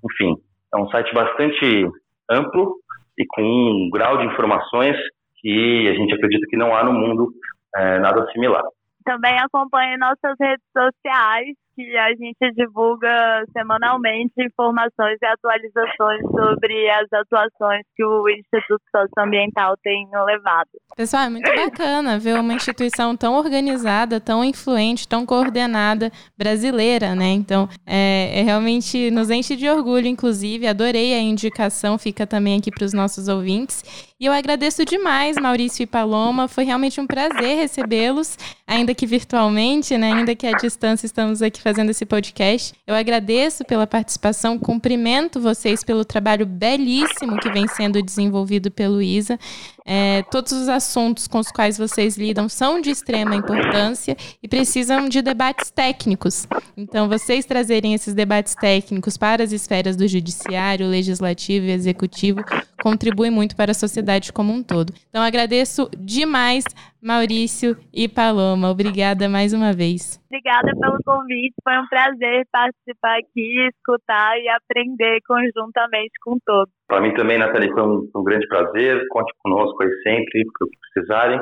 enfim, 0.05 0.35
é 0.73 0.77
um 0.77 0.87
site 0.89 1.13
bastante 1.13 1.85
amplo 2.31 2.75
e 3.17 3.25
com 3.27 3.41
um 3.41 3.89
grau 3.91 4.19
de 4.19 4.25
informações 4.25 4.95
que 5.41 5.89
a 5.89 5.93
gente 5.95 6.13
acredita 6.13 6.47
que 6.49 6.55
não 6.55 6.73
há 6.73 6.81
no 6.85 6.93
mundo 6.93 7.27
é, 7.75 7.99
nada 7.99 8.25
similar. 8.31 8.63
Também 9.03 9.37
acompanhe 9.37 9.97
nossas 9.97 10.37
redes 10.39 10.65
sociais, 10.71 11.57
que 11.75 11.97
a 11.97 12.09
gente 12.09 12.51
divulga 12.55 13.43
semanalmente 13.51 14.33
informações 14.37 15.17
e 15.21 15.25
atualizações 15.25 16.21
sobre 16.21 16.89
as 16.89 17.11
atuações 17.11 17.83
que 17.95 18.03
o 18.03 18.29
Instituto 18.29 18.83
Socioambiental 18.95 19.75
tem 19.83 20.07
levado. 20.25 20.69
Pessoal, 20.95 21.23
é 21.23 21.29
muito 21.29 21.49
bacana 21.55 22.19
ver 22.19 22.39
uma 22.39 22.53
instituição 22.53 23.15
tão 23.15 23.35
organizada, 23.35 24.19
tão 24.19 24.43
influente, 24.43 25.07
tão 25.07 25.25
coordenada, 25.25 26.11
brasileira, 26.37 27.15
né? 27.15 27.29
Então, 27.29 27.67
é, 27.85 28.39
é 28.39 28.41
realmente 28.43 29.09
nos 29.11 29.29
enche 29.29 29.55
de 29.55 29.67
orgulho, 29.69 30.07
inclusive. 30.07 30.67
Adorei 30.67 31.13
a 31.13 31.19
indicação, 31.19 31.97
fica 31.97 32.27
também 32.27 32.57
aqui 32.57 32.71
para 32.71 32.85
os 32.85 32.93
nossos 32.93 33.27
ouvintes. 33.27 34.12
E 34.23 34.25
eu 34.25 34.31
agradeço 34.31 34.85
demais, 34.85 35.35
Maurício 35.35 35.83
e 35.83 35.85
Paloma. 35.85 36.47
Foi 36.47 36.63
realmente 36.63 37.01
um 37.01 37.05
prazer 37.05 37.57
recebê-los, 37.57 38.37
ainda 38.65 38.95
que 38.95 39.05
virtualmente, 39.05 39.97
né? 39.97 40.13
Ainda 40.13 40.33
que 40.33 40.47
à 40.47 40.53
distância 40.53 41.05
estamos 41.05 41.41
aqui 41.41 41.61
fazendo 41.61 41.89
esse 41.89 42.05
podcast. 42.05 42.73
Eu 42.87 42.95
agradeço 42.95 43.65
pela 43.65 43.85
participação, 43.85 44.57
cumprimento 44.57 45.41
vocês 45.41 45.83
pelo 45.83 46.05
trabalho 46.05 46.45
belíssimo 46.45 47.37
que 47.37 47.51
vem 47.51 47.67
sendo 47.67 48.01
desenvolvido 48.01 48.71
pelo 48.71 49.01
ISA. 49.01 49.37
É, 49.85 50.23
todos 50.23 50.51
os 50.51 50.69
assuntos 50.69 51.27
com 51.27 51.39
os 51.39 51.51
quais 51.51 51.77
vocês 51.77 52.17
lidam 52.17 52.47
são 52.47 52.79
de 52.79 52.89
extrema 52.89 53.35
importância 53.35 54.15
e 54.41 54.47
precisam 54.47 55.09
de 55.09 55.21
debates 55.21 55.71
técnicos. 55.71 56.47
Então, 56.75 57.09
vocês 57.09 57.45
trazerem 57.45 57.93
esses 57.93 58.13
debates 58.13 58.55
técnicos 58.55 59.17
para 59.17 59.43
as 59.43 59.51
esferas 59.51 59.95
do 59.95 60.07
judiciário, 60.07 60.87
legislativo 60.87 61.65
e 61.65 61.71
executivo 61.71 62.43
contribui 62.81 63.29
muito 63.29 63.55
para 63.55 63.71
a 63.71 63.75
sociedade 63.75 64.33
como 64.33 64.51
um 64.51 64.61
todo. 64.61 64.93
Então, 65.09 65.21
agradeço 65.21 65.89
demais, 65.97 66.65
Maurício 67.03 67.75
e 67.93 68.07
Paloma. 68.07 68.71
Obrigada 68.71 69.27
mais 69.27 69.53
uma 69.53 69.73
vez. 69.73 70.19
Obrigada 70.25 70.71
pelo 70.79 70.97
convite. 71.05 71.53
Foi 71.63 71.77
um 71.77 71.87
prazer 71.87 72.47
participar 72.51 73.17
aqui, 73.19 73.67
escutar 73.67 74.37
e 74.39 74.47
aprender 74.49 75.19
conjuntamente 75.27 76.13
com 76.23 76.37
todos. 76.45 76.73
Para 76.87 77.01
mim 77.01 77.13
também, 77.13 77.37
Nathalie, 77.37 77.71
foi 77.71 77.83
um, 77.83 78.09
um, 78.15 78.23
grande 78.23 78.47
prazer. 78.47 79.05
Conte 79.09 79.33
conosco 79.43 79.83
aí 79.83 79.89
sempre, 80.03 80.41
o 80.41 80.67
que 80.69 80.77
precisarem. 80.93 81.39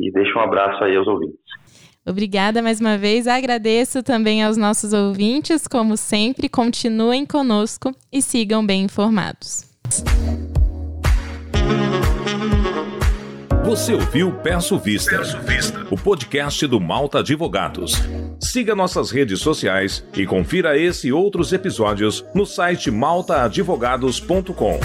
E 0.00 0.10
deixo 0.10 0.38
um 0.38 0.42
abraço 0.42 0.82
aí 0.82 0.96
aos 0.96 1.06
ouvintes. 1.06 1.38
Obrigada 2.06 2.62
mais 2.62 2.80
uma 2.80 2.96
vez. 2.96 3.26
Agradeço 3.26 4.02
também 4.02 4.42
aos 4.42 4.56
nossos 4.56 4.92
ouvintes. 4.94 5.68
Como 5.68 5.96
sempre, 5.96 6.48
continuem 6.48 7.26
conosco 7.26 7.92
e 8.10 8.22
sigam 8.22 8.64
bem 8.64 8.84
informados. 8.84 9.68
Você 13.68 13.92
ouviu 13.92 14.32
Peço 14.32 14.78
Vista, 14.78 15.18
Peço 15.18 15.38
Vista, 15.40 15.86
o 15.90 15.96
podcast 15.98 16.66
do 16.66 16.80
Malta 16.80 17.18
Advogados. 17.18 17.96
Siga 18.40 18.74
nossas 18.74 19.10
redes 19.10 19.40
sociais 19.40 20.02
e 20.14 20.24
confira 20.24 20.78
esse 20.78 21.08
e 21.08 21.12
outros 21.12 21.52
episódios 21.52 22.24
no 22.34 22.46
site 22.46 22.90
maltaadvogados.com. 22.90 24.80